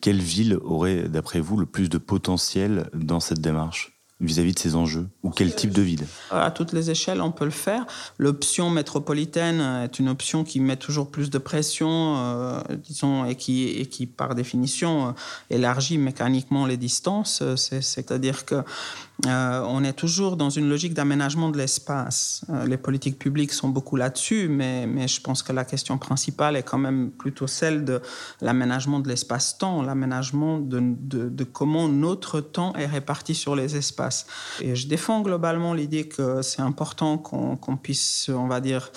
quelle 0.00 0.20
ville 0.20 0.58
aurait, 0.62 1.08
d'après 1.08 1.40
vous, 1.40 1.56
le 1.56 1.66
plus 1.66 1.88
de 1.88 1.98
potentiel 1.98 2.90
dans 2.94 3.20
cette 3.20 3.40
démarche? 3.40 3.93
Vis-à-vis 4.20 4.54
de 4.54 4.58
ces 4.58 4.76
enjeux 4.76 5.08
Ou 5.22 5.30
quel 5.30 5.54
type 5.54 5.72
de 5.72 5.82
ville 5.82 6.06
À 6.30 6.50
toutes 6.50 6.72
les 6.72 6.90
échelles, 6.90 7.20
on 7.20 7.32
peut 7.32 7.44
le 7.44 7.50
faire. 7.50 7.84
L'option 8.18 8.70
métropolitaine 8.70 9.60
est 9.60 9.98
une 9.98 10.08
option 10.08 10.44
qui 10.44 10.60
met 10.60 10.76
toujours 10.76 11.10
plus 11.10 11.30
de 11.30 11.38
pression, 11.38 12.16
euh, 12.16 12.60
disons, 12.76 13.24
et 13.24 13.34
qui, 13.34 13.68
et 13.68 13.86
qui, 13.86 14.06
par 14.06 14.34
définition, 14.34 15.08
euh, 15.08 15.12
élargit 15.50 15.98
mécaniquement 15.98 16.66
les 16.66 16.76
distances. 16.76 17.42
C'est-à-dire 17.56 18.44
que 18.44 18.62
euh, 19.26 19.64
on 19.68 19.84
est 19.84 19.92
toujours 19.92 20.36
dans 20.36 20.50
une 20.50 20.68
logique 20.68 20.92
d'aménagement 20.92 21.48
de 21.48 21.56
l'espace. 21.56 22.44
Euh, 22.50 22.66
les 22.66 22.76
politiques 22.76 23.18
publiques 23.18 23.52
sont 23.52 23.68
beaucoup 23.68 23.96
là-dessus, 23.96 24.48
mais, 24.48 24.86
mais, 24.86 25.06
je 25.06 25.20
pense 25.20 25.42
que 25.42 25.52
la 25.52 25.64
question 25.64 25.98
principale 25.98 26.56
est 26.56 26.64
quand 26.64 26.78
même 26.78 27.10
plutôt 27.10 27.46
celle 27.46 27.84
de 27.84 28.02
l'aménagement 28.40 28.98
de 28.98 29.08
l'espace-temps, 29.08 29.82
l'aménagement 29.82 30.58
de, 30.58 30.80
de, 30.82 31.44
comment 31.44 31.88
notre 31.88 32.40
temps 32.40 32.74
est 32.74 32.86
réparti 32.86 33.34
sur 33.34 33.54
les 33.54 33.76
espaces. 33.76 34.03
Et 34.60 34.74
je 34.74 34.86
défends 34.86 35.20
globalement 35.22 35.74
l'idée 35.74 36.08
que 36.08 36.42
c'est 36.42 36.62
important 36.62 37.18
qu'on 37.18 37.76
puisse, 37.76 38.28
on 38.28 38.46
va 38.46 38.60
dire, 38.60 38.90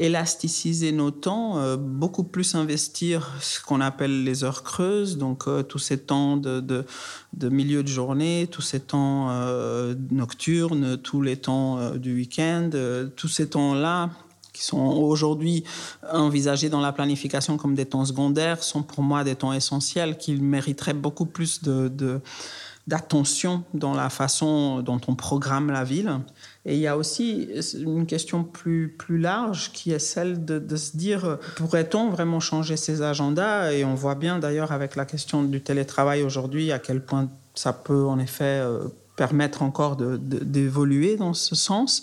élasticiser 0.00 0.92
nos 0.92 1.10
temps, 1.10 1.58
euh, 1.58 1.76
beaucoup 1.76 2.24
plus 2.24 2.54
investir 2.54 3.32
ce 3.40 3.60
qu'on 3.60 3.80
appelle 3.80 4.24
les 4.24 4.44
heures 4.44 4.62
creuses, 4.62 5.18
donc 5.18 5.46
euh, 5.46 5.62
tous 5.62 5.78
ces 5.78 5.98
temps 5.98 6.36
de, 6.36 6.60
de, 6.60 7.48
milieu 7.48 7.82
de 7.82 7.88
journée, 7.88 8.48
tous 8.50 8.62
ces 8.62 8.80
temps 8.80 9.28
euh, 9.30 9.94
nocturnes, 10.10 10.96
tous 10.96 11.22
les 11.22 11.36
temps 11.36 11.90
du 11.96 12.14
week-end, 12.14 12.70
tous 13.16 13.28
ces 13.28 13.50
temps-là 13.50 14.10
qui 14.52 14.64
sont 14.64 14.78
aujourd'hui 14.78 15.64
envisagés 16.12 16.70
dans 16.70 16.80
la 16.80 16.92
planification 16.92 17.56
comme 17.56 17.74
des 17.74 17.86
temps 17.86 18.04
secondaires, 18.04 18.62
sont 18.62 18.82
pour 18.82 19.02
moi 19.02 19.22
des 19.22 19.36
temps 19.36 19.52
essentiels 19.52 20.16
qui 20.18 20.34
mériteraient 20.34 20.94
beaucoup 20.94 21.26
plus 21.26 21.62
de 21.62 22.20
d'attention 22.90 23.62
dans 23.72 23.94
la 23.94 24.10
façon 24.10 24.82
dont 24.82 25.00
on 25.06 25.14
programme 25.14 25.70
la 25.70 25.84
ville. 25.84 26.10
Et 26.66 26.74
il 26.74 26.80
y 26.80 26.88
a 26.88 26.96
aussi 26.96 27.48
une 27.78 28.04
question 28.04 28.42
plus, 28.42 28.88
plus 28.98 29.18
large 29.18 29.70
qui 29.72 29.92
est 29.92 30.00
celle 30.00 30.44
de, 30.44 30.58
de 30.58 30.76
se 30.76 30.96
dire, 30.96 31.38
pourrait-on 31.54 32.10
vraiment 32.10 32.40
changer 32.40 32.76
ces 32.76 33.00
agendas? 33.00 33.72
Et 33.72 33.84
on 33.84 33.94
voit 33.94 34.16
bien 34.16 34.40
d'ailleurs 34.40 34.72
avec 34.72 34.96
la 34.96 35.04
question 35.04 35.44
du 35.44 35.60
télétravail 35.60 36.22
aujourd'hui 36.22 36.72
à 36.72 36.80
quel 36.80 37.00
point 37.00 37.28
ça 37.54 37.72
peut 37.72 38.04
en 38.06 38.18
effet 38.18 38.60
euh, 38.60 38.88
permettre 39.20 39.60
encore 39.62 39.96
d'évoluer 39.98 41.18
dans 41.18 41.34
ce 41.34 41.54
sens, 41.54 42.00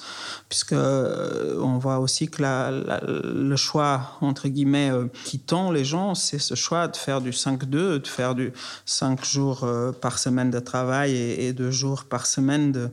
puisque 0.49 0.73
euh, 0.73 1.59
on 1.59 1.79
voit 1.79 1.97
aussi 1.97 2.27
que 2.27 2.43
le 2.43 3.55
choix, 3.55 4.19
entre 4.21 4.47
guillemets, 4.49 4.91
euh, 4.91 5.07
qui 5.23 5.39
tend 5.39 5.71
les 5.71 5.83
gens, 5.83 6.13
c'est 6.13 6.37
ce 6.37 6.53
choix 6.53 6.87
de 6.87 6.95
faire 6.95 7.19
du 7.19 7.31
5-2, 7.31 7.65
de 7.97 8.07
faire 8.07 8.35
du 8.35 8.53
5 8.85 9.25
jours 9.25 9.63
euh, 9.63 9.91
par 9.91 10.19
semaine 10.19 10.51
de 10.51 10.59
travail 10.59 11.15
et, 11.15 11.53
2 11.53 11.71
jours 11.71 12.03
par 12.03 12.27
semaine 12.27 12.71
de, 12.71 12.91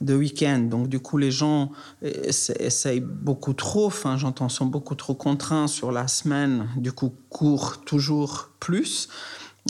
de 0.00 0.14
week-end. 0.14 0.60
Donc, 0.60 0.88
du 0.88 1.00
coup, 1.00 1.18
les 1.18 1.32
gens 1.32 1.72
essayent 2.00 3.00
beaucoup 3.00 3.54
trop, 3.54 3.86
enfin, 3.86 4.16
j'entends, 4.16 4.48
sont 4.48 4.66
beaucoup 4.66 4.94
trop 4.94 5.16
contraints 5.16 5.66
sur 5.66 5.90
la 5.90 6.06
semaine, 6.06 6.68
du 6.76 6.92
coup, 6.92 7.12
courent 7.28 7.78
toujours 7.84 8.50
plus. 8.60 9.08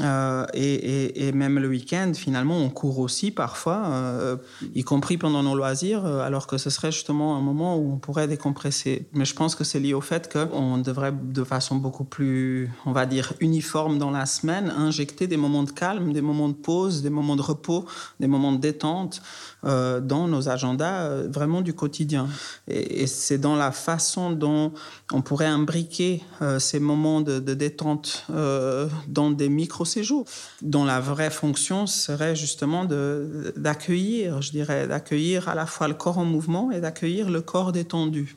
Euh, 0.02 0.44
et, 0.54 1.32
même 1.32 1.58
le 1.58 1.68
week-end, 1.68 2.12
finalement, 2.14 2.56
on 2.58 2.68
court 2.68 2.98
aussi 2.98 3.30
parfois, 3.30 3.84
euh, 3.86 4.36
y 4.74 4.82
compris 4.82 5.18
pendant 5.18 5.42
nos 5.42 5.54
loisirs, 5.54 6.04
euh, 6.04 6.20
alors 6.20 6.46
que 6.46 6.58
ce 6.58 6.68
serait 6.68 6.90
justement 6.90 7.36
un 7.36 7.40
moment 7.40 7.76
où 7.76 7.92
on 7.92 7.96
pourrait 7.98 8.26
décompresser. 8.26 9.06
Mais 9.12 9.24
je 9.24 9.34
pense 9.34 9.54
que 9.54 9.62
c'est 9.62 9.78
lié 9.78 9.94
au 9.94 10.00
fait 10.00 10.32
qu'on 10.32 10.78
devrait, 10.78 11.12
de 11.12 11.44
façon 11.44 11.76
beaucoup 11.76 12.04
plus, 12.04 12.70
on 12.86 12.92
va 12.92 13.06
dire, 13.06 13.34
uniforme 13.40 13.98
dans 13.98 14.10
la 14.10 14.26
semaine, 14.26 14.72
injecter 14.76 15.26
des 15.26 15.36
moments 15.36 15.62
de 15.62 15.70
calme, 15.70 16.12
des 16.12 16.22
moments 16.22 16.48
de 16.48 16.54
pause, 16.54 17.02
des 17.02 17.10
moments 17.10 17.36
de 17.36 17.42
repos, 17.42 17.84
des 18.18 18.26
moments 18.26 18.52
de 18.52 18.58
détente 18.58 19.22
dans 19.62 20.28
nos 20.28 20.50
agendas 20.50 21.08
vraiment 21.28 21.62
du 21.62 21.72
quotidien. 21.72 22.28
Et, 22.68 23.06
c'est 23.06 23.38
dans 23.38 23.56
la 23.56 23.72
façon 23.72 24.30
dont 24.30 24.72
on 25.12 25.22
pourrait 25.22 25.46
imbriquer 25.46 26.22
ces 26.58 26.80
moments 26.80 27.22
de, 27.22 27.38
de 27.38 27.54
détente 27.54 28.26
dans 28.28 29.30
des 29.30 29.48
micro 29.48 29.83
séjour, 29.84 30.24
dont 30.62 30.84
la 30.84 31.00
vraie 31.00 31.30
fonction 31.30 31.86
serait 31.86 32.36
justement 32.36 32.84
d'accueillir, 33.56 34.42
je 34.42 34.50
dirais, 34.50 34.86
d'accueillir 34.86 35.48
à 35.48 35.54
la 35.54 35.66
fois 35.66 35.88
le 35.88 35.94
corps 35.94 36.18
en 36.18 36.24
mouvement 36.24 36.70
et 36.70 36.80
d'accueillir 36.80 37.30
le 37.30 37.40
corps 37.40 37.72
détendu. 37.72 38.36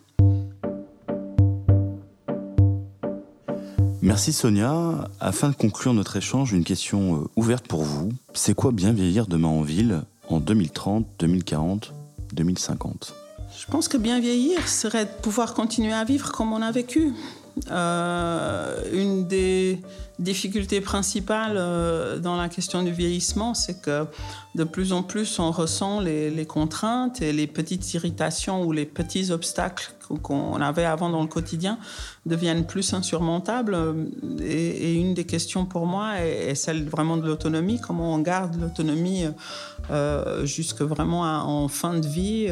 Merci 4.08 4.32
Sonia. 4.32 5.10
Afin 5.20 5.50
de 5.50 5.56
conclure 5.56 5.94
notre 5.94 6.16
échange, 6.16 6.54
une 6.54 6.64
question 6.64 7.16
euh, 7.16 7.28
ouverte 7.36 7.68
pour 7.68 7.84
vous. 7.84 8.10
C'est 8.34 8.54
quoi 8.54 8.72
bien 8.72 8.94
vieillir 8.94 9.28
demain 9.28 9.50
en 9.50 9.64
ville 9.64 10.04
en 10.30 10.40
2030, 10.40 11.06
2040, 11.20 11.94
2050 12.32 13.14
Je 13.60 13.66
pense 13.70 13.90
que 13.90 13.98
bien 13.98 14.22
vieillir 14.22 14.66
serait 14.70 15.04
de 15.04 15.12
pouvoir 15.22 15.54
continuer 15.54 15.92
à 15.92 16.06
vivre 16.06 16.32
comme 16.32 16.54
on 16.54 16.62
a 16.62 16.72
vécu. 16.72 17.12
Euh, 17.72 18.84
une 18.93 19.28
des 19.28 19.80
difficulté 20.20 20.82
principale 20.82 21.56
euh, 21.58 22.17
dans 22.17 22.38
la 22.38 22.50
question 22.50 22.82
du 22.82 22.91
vieillissement, 22.91 23.54
c'est 23.54 23.82
que 23.82 24.06
de 24.56 24.63
plus 24.63 24.91
en 24.91 25.04
plus 25.04 25.39
on 25.39 25.52
ressent 25.52 26.00
les, 26.00 26.46
contraintes 26.46 27.22
et 27.22 27.32
les 27.34 27.48
petites 27.48 27.93
irritations 27.93 28.63
ou 28.63 28.72
les 28.72 28.86
petits 28.86 29.32
obstacles 29.32 29.93
qu'on 30.24 30.62
avait 30.62 30.86
avant 30.86 31.10
dans 31.10 31.22
le 31.22 31.28
quotidien 31.28 31.78
deviennent 32.26 32.65
plus 32.65 32.93
insurmontables. 32.93 33.78
Et, 34.41 34.96
une 34.96 35.13
des 35.13 35.26
questions 35.26 35.65
pour 35.65 35.86
moi 35.86 36.22
est, 36.22 36.56
celle 36.56 36.88
vraiment 36.88 37.17
de 37.17 37.28
l'autonomie, 37.28 37.80
comment 37.80 38.13
on 38.13 38.20
garde 38.20 38.60
l'autonomie 38.60 39.26
euh, 39.91 40.46
jusque 40.46 40.82
vraiment 40.82 41.22
en 41.22 41.67
fin 41.67 41.93
de 41.93 42.08
vie. 42.08 42.48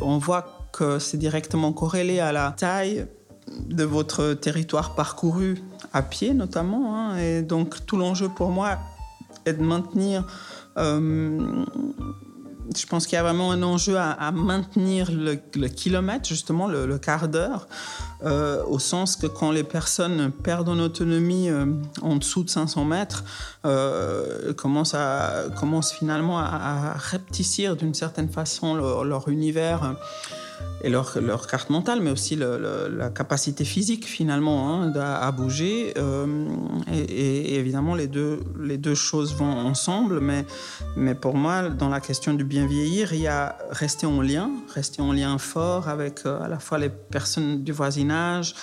On 0.00 0.18
voit 0.18 0.68
que 0.72 0.98
c'est 0.98 1.16
directement 1.16 1.72
corrélé 1.72 2.20
à 2.20 2.30
la 2.30 2.54
taille 2.56 3.06
de 3.66 3.84
votre 3.84 4.34
territoire 4.34 4.94
parcouru 4.94 5.62
à 5.92 6.02
pied 6.02 6.34
notamment. 6.34 6.96
Hein. 6.96 7.16
et 7.18 7.42
donc 7.42 7.86
tout 7.86 7.96
l'enjeu 7.96 8.28
pour 8.28 8.50
moi 8.50 8.78
est 9.46 9.54
de 9.54 9.62
maintenir... 9.62 10.24
Euh, 10.76 11.64
je 12.76 12.84
pense 12.84 13.06
qu'il 13.06 13.16
y 13.16 13.18
a 13.18 13.22
vraiment 13.22 13.50
un 13.50 13.62
enjeu 13.62 13.96
à, 13.96 14.30
maintenir 14.30 15.10
le, 15.10 15.36
kilomètre, 15.68 16.28
justement 16.28 16.66
le, 16.66 16.98
quart 16.98 17.26
d'heure, 17.26 17.66
euh, 18.24 18.62
au 18.66 18.78
sens 18.78 19.16
que 19.16 19.26
quand 19.26 19.50
les 19.50 19.64
personnes 19.64 20.30
perdent 20.30 20.68
en 20.68 20.78
autonomie 20.78 21.48
euh, 21.48 21.64
en 22.02 22.16
dessous 22.16 22.44
de 22.44 22.50
500 22.50 22.84
mètres, 22.84 23.24
commencent, 24.58 24.94
à, 24.94 25.44
commencent 25.58 25.92
finalement 25.92 26.38
à, 26.38 26.94
à 26.94 27.74
d'une 27.74 27.94
certaine 27.94 28.28
façon 28.28 28.74
leur 28.74 29.28
univers 29.28 29.94
et 30.82 30.90
leur, 30.90 31.18
leur, 31.20 31.46
carte 31.46 31.70
mentale, 31.70 32.00
mais 32.00 32.10
aussi 32.10 32.36
la 32.36 33.10
capacité 33.10 33.64
physique 33.64 34.06
finalement 34.06 34.82
hein, 34.82 34.92
à, 34.94 35.30
bouger. 35.32 35.92
Euh, 35.96 36.46
et, 36.92 37.56
évidemment, 37.56 37.94
les 37.94 38.06
deux, 38.06 38.40
les 38.60 38.78
deux 38.78 38.94
choses 38.94 39.34
vont 39.34 39.50
ensemble, 39.50 40.20
mais, 40.20 40.46
mais 40.96 41.14
pour 41.14 41.34
moi, 41.34 41.68
dans 41.68 41.88
la 41.88 42.00
question 42.00 42.32
du 42.32 42.44
bien 42.44 42.66
vieillir, 42.66 43.12
il 43.12 43.20
y 43.20 43.26
a 43.26 43.58
rester 43.70 44.06
en 44.06 44.20
lien, 44.22 44.50
rester 44.72 45.02
en 45.02 45.12
lien 45.12 45.36
fort 45.38 45.88
avec 45.88 46.20
euh, 46.26 46.40
à 46.40 46.48
la 46.48 46.58
fois 46.58 46.78
les 46.78 46.90
personnes 46.90 47.64
du 47.64 47.72
voisinage, 47.72 48.54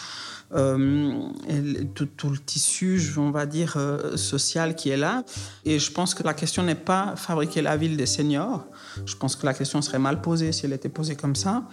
tout, 0.52 2.06
tout, 2.06 2.30
le 2.30 2.38
tissu, 2.38 3.02
on 3.18 3.32
va 3.32 3.46
dire, 3.46 3.78
social 4.16 4.76
qui 4.76 4.90
est 4.90 4.98
là. 4.98 5.24
Et 5.66 5.80
je 5.80 5.92
pense 5.92 6.14
que 6.14 6.24
la 6.24 6.34
question 6.34 6.64
n'est 6.64 6.76
pas 6.76 7.16
fabriquer 7.16 7.62
la 7.62 7.78
ville 7.78 7.98
des 7.98 8.06
seniors. 8.06 8.66
Je 9.06 9.16
pense 9.16 9.36
que 9.36 9.46
la 9.46 9.54
question 9.54 9.82
serait 9.82 10.00
mal 10.00 10.22
posée 10.22 10.52
si 10.52 10.66
elle 10.66 10.74
était 10.74 10.90
posée 10.90 11.16
comme 11.16 11.36
ça. 11.36 11.64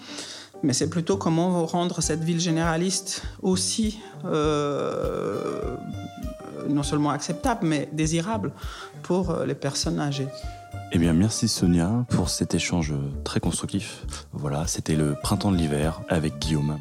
Mais 0.63 0.73
c'est 0.73 0.89
plutôt 0.89 1.17
comment 1.17 1.67
rendre 1.67 2.01
cette 2.03 2.23
ville 2.23 2.41
généraliste 2.41 3.23
aussi 3.43 3.99
euh, 4.25 5.77
non 6.69 6.85
seulement 6.85 7.11
acceptable, 7.11 7.67
mais 7.67 7.89
désirable 7.93 8.53
pour 9.03 9.37
les 9.45 9.57
personnes 9.57 9.99
âgées. 9.99 10.29
Eh 10.95 10.99
bien, 10.99 11.15
merci 11.15 11.49
Sonia 11.49 12.05
pour 12.11 12.29
cet 12.29 12.55
échange 12.55 12.93
très 13.25 13.41
constructif. 13.41 14.05
Voilà, 14.33 14.67
c'était 14.67 14.95
le 14.95 15.15
printemps 15.15 15.51
de 15.51 15.57
l'hiver 15.57 16.03
avec 16.09 16.39
Guillaume. 16.39 16.79